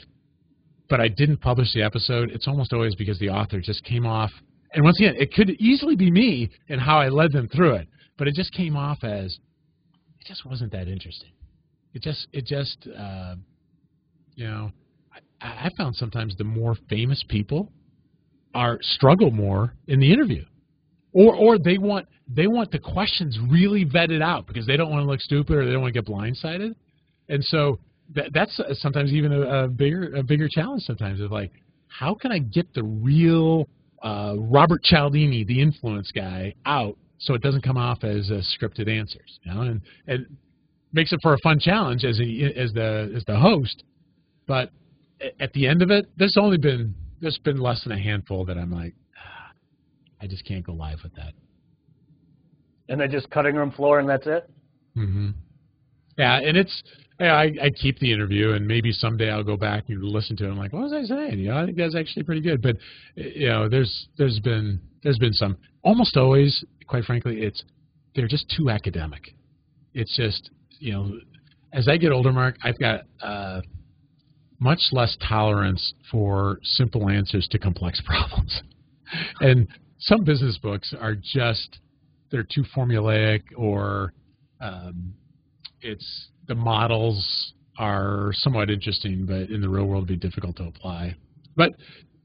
but 0.89 1.01
I 1.01 1.09
didn't 1.09 1.39
publish 1.39 1.73
the 1.73 1.83
episode, 1.83 2.31
it's 2.31 2.49
almost 2.49 2.73
always 2.73 2.95
because 2.95 3.19
the 3.19 3.31
author 3.31 3.61
just 3.61 3.85
came 3.85 4.07
off. 4.07 4.31
And 4.73 4.85
once 4.85 4.99
again, 5.01 5.15
it 5.19 5.33
could 5.33 5.51
easily 5.51 5.97
be 5.97 6.11
me 6.11 6.51
and 6.69 6.81
how 6.81 6.99
I 6.99 7.09
led 7.09 7.33
them 7.33 7.49
through 7.49 7.75
it, 7.77 7.89
but 8.19 8.29
it 8.29 8.35
just 8.35 8.53
came 8.53 8.77
off 8.77 9.05
as 9.05 9.39
it 10.21 10.27
just 10.27 10.45
wasn't 10.45 10.73
that 10.73 10.89
interesting. 10.89 11.31
It 11.95 12.03
just 12.03 12.27
it 12.33 12.45
just 12.45 12.87
uh, 12.99 13.37
you 14.35 14.47
know 14.47 14.73
I, 15.41 15.67
I 15.67 15.71
found 15.77 15.97
sometimes 15.97 16.37
the 16.37 16.45
more 16.45 16.77
famous 16.89 17.23
people 17.29 17.73
are 18.55 18.79
struggle 18.83 19.31
more 19.31 19.75
in 19.87 20.01
the 20.01 20.13
interview, 20.13 20.45
or 21.17 21.35
or 21.35 21.59
they 21.59 21.79
want 21.79 22.07
they 22.29 22.47
want 22.47 22.71
the 22.71 22.79
questions 22.79 23.39
really 23.49 23.87
vetted 23.87 24.23
out 24.23 24.47
because 24.47 24.67
they 24.67 24.77
don't 24.77 24.91
want 24.91 25.03
to 25.03 25.11
look 25.11 25.21
stupid 25.21 25.57
or 25.57 25.65
they 25.65 25.73
don't 25.73 25.81
want 25.81 25.95
to 25.95 26.01
get 26.01 26.07
blindsided, 26.09 26.75
and 27.31 27.43
so 27.45 27.79
that, 28.15 28.27
that's 28.35 28.61
sometimes 28.75 29.13
even 29.13 29.33
a, 29.33 29.65
a 29.65 29.69
bigger 29.69 30.15
a 30.15 30.23
bigger 30.23 30.47
challenge. 30.51 30.83
Sometimes 30.83 31.21
of 31.21 31.33
like, 31.33 31.53
how 31.89 32.15
can 32.15 32.33
I 32.33 32.39
get 32.39 32.73
the 32.75 32.85
real 32.85 33.67
uh, 34.03 34.35
Robert 34.39 34.83
Cialdini, 34.83 35.43
the 35.45 35.61
influence 35.61 36.11
guy, 36.15 36.55
out 36.67 36.99
so 37.19 37.33
it 37.33 37.41
doesn't 37.41 37.63
come 37.63 37.79
off 37.79 38.05
as 38.05 38.31
uh, 38.31 38.43
scripted 38.61 38.87
answers, 38.87 39.41
you 39.43 39.55
know, 39.55 39.63
and 39.63 39.81
and 40.07 40.27
makes 40.93 41.13
it 41.13 41.21
for 41.23 41.33
a 41.33 41.39
fun 41.39 41.59
challenge 41.59 42.05
as 42.05 42.21
a, 42.21 42.53
as 42.57 42.75
the 42.75 43.11
as 43.17 43.25
the 43.25 43.39
host, 43.39 43.85
but 44.47 44.71
at 45.41 45.51
the 45.55 45.67
end 45.67 45.81
of 45.81 45.91
it, 45.91 46.11
there's 46.19 46.37
only 46.39 46.59
been 46.59 46.95
there's 47.23 47.39
been 47.39 47.59
less 47.59 47.83
than 47.85 47.93
a 47.93 47.99
handful 47.99 48.45
that 48.45 48.59
I'm 48.59 48.71
like, 48.71 48.93
I 50.21 50.27
just 50.27 50.45
can't 50.45 50.65
go 50.65 50.73
live 50.73 50.99
with 51.03 51.15
that. 51.15 51.33
And 52.89 53.01
then 53.01 53.11
just 53.11 53.31
cutting 53.31 53.57
room 53.57 53.73
floor 53.73 53.99
and 53.99 54.09
that's 54.09 54.27
it. 54.27 54.49
Mm-hmm. 54.97 55.31
Yeah, 56.19 56.39
and 56.39 56.57
it's 56.57 56.83
yeah, 57.21 57.35
I, 57.35 57.53
I 57.63 57.71
keep 57.71 57.99
the 57.99 58.13
interview, 58.13 58.53
and 58.53 58.67
maybe 58.67 58.93
someday 58.93 59.31
I'll 59.31 59.43
go 59.43 59.57
back 59.57 59.85
and 59.89 60.03
listen 60.03 60.37
to 60.37 60.45
it. 60.45 60.51
I'm 60.51 60.59
like, 60.59 60.73
what 60.73 60.83
was 60.83 60.93
I 60.93 61.03
saying? 61.05 61.39
You 61.39 61.49
know, 61.49 61.59
I 61.59 61.65
think 61.65 61.79
that's 61.79 61.97
actually 61.97 62.25
pretty 62.25 62.43
good. 62.43 62.61
But 62.61 62.77
you 63.15 63.49
know, 63.49 63.69
there's 63.69 64.09
there's 64.19 64.39
been 64.41 64.81
there's 65.03 65.19
been 65.19 65.33
some 65.33 65.57
almost 65.83 66.17
always, 66.17 66.65
quite 66.87 67.05
frankly, 67.05 67.43
it's 67.43 67.63
they're 68.15 68.29
just 68.29 68.53
too 68.55 68.71
academic. 68.71 69.35
It's 69.95 70.15
just 70.17 70.51
you 70.79 70.93
know, 70.93 71.13
as 71.73 71.89
I 71.89 71.97
get 71.97 72.13
older, 72.13 72.33
Mark, 72.33 72.57
I've 72.63 72.79
got 72.79 73.03
uh, 73.23 73.63
much 74.59 74.81
less 74.93 75.17
tolerance 75.27 75.95
for 76.11 76.59
simple 76.63 77.09
answers 77.09 77.49
to 77.49 77.59
complex 77.59 78.01
problems. 78.07 78.63
and 79.41 79.69
some 80.07 80.25
business 80.25 80.59
books 80.59 80.95
are 80.99 81.15
just 81.15 81.79
they're 82.31 82.47
too 82.49 82.65
formulaic 82.75 83.43
or 83.57 84.13
um, 84.61 85.15
it's 85.81 86.29
the 86.49 86.55
models 86.55 87.53
are 87.79 88.31
somewhat 88.35 88.71
interesting, 88.71 89.27
but 89.27 89.51
in 89.51 89.61
the 89.61 89.69
real 89.69 89.85
world, 89.85 90.07
be 90.07 90.17
difficult 90.17 90.57
to 90.57 90.65
apply. 90.65 91.15
But 91.57 91.73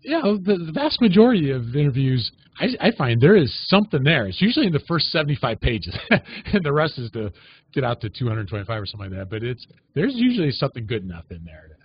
you 0.02 0.12
know, 0.12 0.38
the, 0.38 0.58
the 0.58 0.72
vast 0.72 1.02
majority 1.02 1.52
of 1.52 1.76
interviews, 1.76 2.32
I, 2.60 2.70
I 2.80 2.92
find 2.92 3.22
there 3.22 3.36
is 3.36 3.54
something 3.68 4.04
there. 4.04 4.28
It's 4.28 4.42
usually 4.42 4.68
in 4.68 4.74
the 4.74 4.82
first 4.88 5.12
75 5.12 5.60
pages, 5.60 5.96
and 6.10 6.64
the 6.64 6.72
rest 6.72 6.98
is 6.98 7.12
to 7.12 7.32
get 7.74 7.84
out 7.84 8.02
to 8.02 8.10
225 8.10 8.82
or 8.82 8.86
something 8.86 9.12
like 9.12 9.20
that. 9.20 9.30
But 9.30 9.44
it's 9.44 9.66
there's 9.94 10.14
usually 10.16 10.52
something 10.52 10.86
good 10.86 11.04
enough 11.04 11.26
in 11.30 11.44
there 11.44 11.78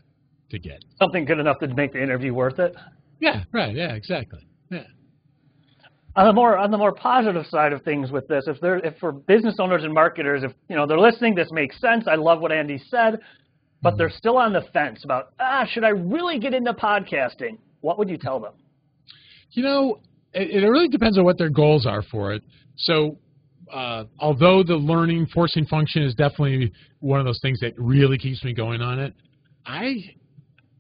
to 0.51 0.59
get. 0.59 0.85
Something 0.99 1.25
good 1.25 1.39
enough 1.39 1.59
to 1.59 1.69
make 1.75 1.93
the 1.93 2.03
interview 2.03 2.33
worth 2.33 2.59
it? 2.59 2.75
Yeah, 3.21 3.45
right. 3.53 3.75
Yeah, 3.75 3.95
exactly. 3.95 4.47
Yeah. 4.71 4.85
On 6.17 6.27
the 6.27 6.33
more 6.33 6.57
on 6.57 6.71
the 6.71 6.79
more 6.79 6.93
positive 6.93 7.47
side 7.47 7.73
of 7.73 7.83
things 7.83 8.11
with 8.11 8.27
this, 8.27 8.45
if 8.47 8.59
they're 8.61 8.79
if 8.79 8.97
for 8.99 9.13
business 9.13 9.57
owners 9.59 9.85
and 9.85 9.93
marketers, 9.93 10.43
if 10.43 10.53
you 10.69 10.75
know 10.75 10.87
they're 10.87 10.99
listening, 10.99 11.35
this 11.35 11.51
makes 11.53 11.79
sense. 11.81 12.07
I 12.09 12.15
love 12.15 12.41
what 12.41 12.53
Andy 12.53 12.81
said, 12.89 13.21
but 13.83 13.99
they're 13.99 14.11
still 14.11 14.39
on 14.39 14.53
the 14.53 14.63
fence 14.73 15.05
about 15.05 15.35
ah, 15.39 15.67
should 15.71 15.85
I 15.85 15.91
really 15.91 16.39
get 16.39 16.55
into 16.55 16.73
podcasting? 16.73 17.59
What 17.83 17.99
would 17.99 18.09
you 18.09 18.17
tell 18.17 18.41
them? 18.41 18.55
You 19.51 19.63
know, 19.63 20.01
it, 20.33 20.63
it 20.63 20.67
really 20.67 20.89
depends 20.89 21.19
on 21.19 21.25
what 21.25 21.37
their 21.37 21.51
goals 21.51 21.87
are 21.87 22.03
for 22.03 22.33
it. 22.33 22.43
So 22.77 23.19
uh, 23.73 24.05
although 24.19 24.63
the 24.63 24.75
learning 24.75 25.27
forcing 25.35 25.67
function 25.67 26.03
is 26.03 26.15
definitely 26.15 26.73
one 27.01 27.21
of 27.21 27.27
those 27.27 27.41
things 27.43 27.61
that 27.61 27.75
really 27.77 28.17
keeps 28.17 28.43
me 28.43 28.55
going 28.55 28.81
on 28.81 28.99
it, 28.99 29.13
I 29.67 30.15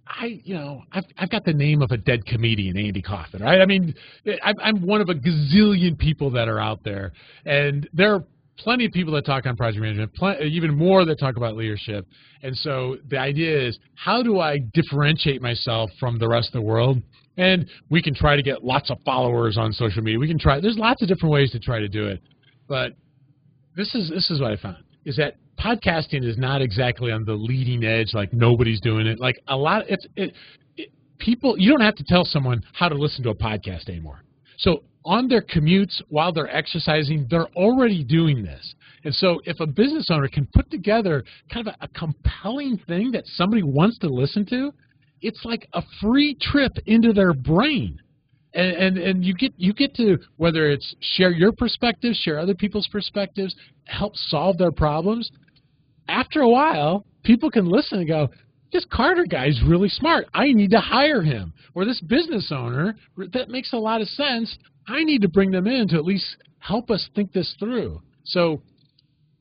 I, 0.07 0.41
you 0.45 0.55
know, 0.55 0.83
I've, 0.93 1.05
I've 1.19 1.31
got 1.31 1.45
the 1.45 1.53
name 1.53 1.83
of 1.83 1.91
a 1.91 1.97
dead 1.97 2.25
comedian, 2.27 2.77
Andy 2.77 3.03
Kaufman, 3.03 3.43
right? 3.43 3.61
I 3.61 3.67
mean, 3.67 3.95
I'm, 4.43 4.81
one 4.87 5.01
of 5.01 5.09
a 5.09 5.15
gazillion 5.15 5.99
people 5.99 6.31
that 6.31 6.49
are 6.49 6.61
out 6.61 6.85
there, 6.85 7.13
and 7.45 7.89
there 7.93 8.15
are 8.15 8.25
plenty 8.59 8.87
of 8.87 8.93
people 8.93 9.13
that 9.15 9.27
talk 9.27 9.47
on 9.47 9.57
project 9.57 9.83
management, 9.83 10.15
pl- 10.15 10.37
even 10.43 10.75
more 10.75 11.05
that 11.05 11.19
talk 11.19 11.37
about 11.37 11.57
leadership. 11.57 12.07
And 12.43 12.57
so 12.57 12.97
the 13.09 13.19
idea 13.19 13.69
is, 13.69 13.79
how 13.97 14.23
do 14.23 14.39
I 14.39 14.59
differentiate 14.75 15.43
myself 15.43 15.91
from 15.99 16.19
the 16.19 16.29
rest 16.29 16.49
of 16.49 16.53
the 16.55 16.63
world? 16.63 17.03
And 17.37 17.67
we 17.91 18.01
can 18.01 18.15
try 18.15 18.37
to 18.37 18.43
get 18.43 18.65
lots 18.65 18.91
of 18.91 18.99
followers 19.05 19.59
on 19.59 19.73
social 19.73 20.03
media. 20.03 20.19
We 20.19 20.29
can 20.29 20.39
try. 20.39 20.61
There's 20.61 20.79
lots 20.79 21.03
of 21.03 21.09
different 21.09 21.33
ways 21.33 21.51
to 21.51 21.59
try 21.59 21.81
to 21.81 21.89
do 21.89 22.07
it, 22.07 22.23
but 22.67 22.93
this 23.77 23.95
is 23.95 24.09
this 24.09 24.31
is 24.31 24.41
what 24.41 24.53
I 24.53 24.57
found 24.57 24.79
is 25.05 25.17
that 25.17 25.37
podcasting 25.59 26.25
is 26.25 26.39
not 26.39 26.63
exactly 26.63 27.13
on 27.13 27.25
the 27.25 27.35
leading 27.35 27.85
edge. 27.85 28.13
Like 28.13 28.33
nobody's 28.33 28.81
doing 28.81 29.07
it. 29.07 29.19
Like 29.19 29.41
a 29.49 29.57
lot, 29.57 29.85
it's 29.89 30.07
it, 30.17 30.35
it, 30.77 30.91
people. 31.19 31.59
You 31.59 31.71
don't 31.71 31.81
have 31.81 31.97
to 31.97 32.05
tell 32.05 32.25
someone 32.25 32.63
how 32.73 32.89
to 32.89 32.95
listen 32.95 33.23
to 33.25 33.31
a 33.31 33.35
podcast 33.35 33.89
anymore. 33.89 34.23
So 34.59 34.85
on 35.05 35.29
their 35.29 35.43
commutes 35.43 36.03
while 36.09 36.33
they're 36.33 36.55
exercising, 36.55 37.27
they're 37.31 37.49
already 37.57 38.03
doing 38.03 38.43
this. 38.43 38.75
And 39.05 39.15
so 39.15 39.41
if 39.45 39.61
a 39.61 39.67
business 39.67 40.07
owner 40.11 40.29
can 40.29 40.49
put 40.53 40.71
together 40.71 41.23
kind 41.53 41.69
of 41.69 41.75
a, 41.81 41.85
a 41.85 41.89
compelling 41.89 42.79
thing 42.87 43.13
that 43.13 43.25
somebody 43.27 43.63
wants 43.63 43.99
to 43.99 44.09
listen 44.09 44.45
to, 44.47 44.73
it's 45.21 45.45
like 45.45 45.69
a 45.75 45.83
free 46.01 46.37
trip 46.41 46.73
into 46.87 47.13
their 47.13 47.33
brain 47.33 48.01
and, 48.57 48.77
and 48.77 48.99
and 48.99 49.25
you 49.25 49.35
get 49.35 49.53
you 49.57 49.73
get 49.73 49.95
to 49.97 50.19
whether 50.39 50.71
it's 50.71 50.95
share 51.01 51.31
your 51.31 51.53
perspective, 51.53 52.15
share 52.15 52.39
other 52.39 52.55
people's 52.55 52.89
perspectives, 52.91 53.55
help 53.85 54.17
solve 54.17 54.57
their 54.59 54.73
problems. 54.73 55.31
After 56.09 56.41
a 56.41 56.49
while, 56.49 57.05
people 57.23 57.51
can 57.51 57.67
listen 57.67 57.99
and 57.99 58.09
go, 58.09 58.29
"This 58.73 58.85
Carter 58.87 59.25
guy's 59.25 59.61
really 59.63 59.89
smart. 59.89 60.27
I 60.35 60.53
need 60.53 60.71
to 60.71 60.81
hire 60.81 61.23
him." 61.23 61.53
Or 61.75 61.85
this 61.85 62.01
business 62.01 62.51
owner 62.53 62.97
that 63.17 63.49
makes 63.49 63.73
a 63.73 63.79
lot 63.79 64.01
of 64.01 64.09
sense. 64.09 64.57
I 64.89 65.05
need 65.05 65.23
to 65.23 65.29
bring 65.29 65.51
them 65.51 65.67
in 65.67 65.89
to 65.89 65.97
at 65.97 66.05
least 66.05 66.37
help 66.59 66.91
us 66.91 67.09
think 67.15 67.33
this 67.33 67.55
through. 67.59 68.01
So 68.25 68.63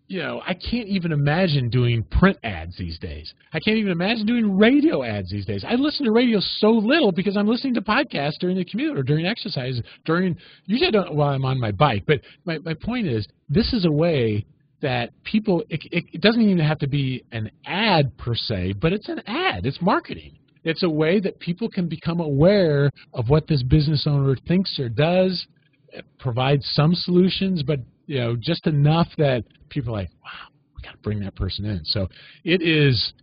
you 0.07 0.21
know, 0.21 0.41
I 0.45 0.53
can't 0.53 0.87
even 0.87 1.11
imagine 1.11 1.69
doing 1.69 2.03
print 2.03 2.37
ads 2.43 2.77
these 2.77 2.99
days. 2.99 3.33
I 3.53 3.59
can't 3.59 3.77
even 3.77 3.91
imagine 3.91 4.27
doing 4.27 4.55
radio 4.55 5.03
ads 5.03 5.31
these 5.31 5.45
days. 5.45 5.65
I 5.67 5.75
listen 5.75 6.05
to 6.05 6.11
radio 6.11 6.39
so 6.39 6.69
little 6.69 7.11
because 7.11 7.35
I'm 7.35 7.47
listening 7.47 7.73
to 7.75 7.81
podcasts 7.81 8.37
during 8.39 8.55
the 8.55 8.65
commute 8.65 8.97
or 8.97 9.03
during 9.03 9.25
exercise, 9.25 9.81
during 10.05 10.37
usually 10.65 10.89
I 10.89 10.91
don't 10.91 11.15
while 11.15 11.29
I'm 11.29 11.45
on 11.45 11.59
my 11.59 11.71
bike. 11.71 12.03
But 12.05 12.21
my, 12.45 12.59
my 12.59 12.75
point 12.75 13.07
is, 13.07 13.27
this 13.49 13.73
is 13.73 13.85
a 13.85 13.91
way 13.91 14.45
that 14.85 15.09
people 15.23 15.63
it, 15.67 15.81
it, 15.91 16.21
doesn't 16.21 16.43
even 16.43 16.59
have 16.59 16.77
to 16.77 16.87
be 16.87 17.23
an 17.31 17.49
ad 17.65 18.15
per 18.19 18.35
se, 18.35 18.75
but 18.79 18.93
it's 18.93 19.09
an 19.09 19.19
ad. 19.25 19.65
It's 19.65 19.81
marketing. 19.81 20.37
It's 20.63 20.83
a 20.83 20.89
way 20.89 21.19
that 21.21 21.39
people 21.39 21.67
can 21.69 21.89
become 21.89 22.19
aware 22.19 22.91
of 23.11 23.27
what 23.27 23.47
this 23.47 23.63
business 23.63 24.05
owner 24.07 24.35
thinks 24.47 24.77
or 24.79 24.89
does, 24.89 25.47
eh, 25.93 26.01
provide 26.19 26.61
some 26.61 26.93
solutions, 26.93 27.63
but 27.63 27.79
you 28.05 28.19
know, 28.19 28.35
just 28.35 28.67
enough 28.67 29.07
that 29.17 29.43
people 29.69 29.95
are 29.95 30.01
like, 30.01 30.11
wow, 30.23 30.53
we 30.75 30.83
got 30.83 30.91
to 30.91 30.97
bring 30.99 31.19
that 31.21 31.35
person 31.35 31.65
in. 31.65 31.83
So 31.85 32.07
it 32.43 32.61
is 32.61 33.13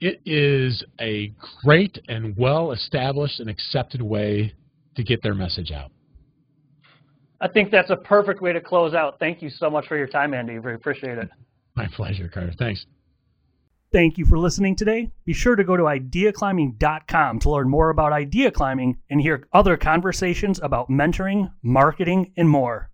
it 0.00 0.20
is 0.26 0.84
a 1.00 1.32
great 1.62 1.96
and 2.08 2.36
well 2.36 2.72
established 2.72 3.38
and 3.38 3.48
accepted 3.48 4.02
way 4.02 4.52
to 4.96 5.04
get 5.04 5.22
their 5.22 5.34
message 5.34 5.70
out. 5.70 5.92
I 7.40 7.48
think 7.48 7.70
that's 7.70 7.90
a 7.90 7.96
perfect 7.96 8.42
way 8.42 8.52
to 8.52 8.60
close 8.60 8.94
out. 8.94 9.18
Thank 9.18 9.42
you 9.42 9.50
so 9.50 9.70
much 9.70 9.86
for 9.86 9.96
your 9.96 10.08
time, 10.08 10.34
Andy. 10.34 10.58
We 10.58 10.74
appreciate 10.74 11.18
it. 11.18 11.28
My 11.76 11.86
pleasure, 11.86 12.28
Carter. 12.28 12.52
Thanks. 12.58 12.84
Thank 13.92 14.18
you 14.18 14.26
for 14.26 14.38
listening 14.38 14.76
today. 14.76 15.10
Be 15.24 15.32
sure 15.32 15.56
to 15.56 15.64
go 15.64 15.76
to 15.76 15.84
ideaclimbing.com 15.84 17.38
to 17.38 17.50
learn 17.50 17.70
more 17.70 17.88
about 17.88 18.12
idea 18.12 18.50
climbing 18.50 18.98
and 19.08 19.20
hear 19.20 19.46
other 19.52 19.76
conversations 19.76 20.60
about 20.62 20.90
mentoring, 20.90 21.50
marketing, 21.62 22.32
and 22.36 22.50
more. 22.50 22.90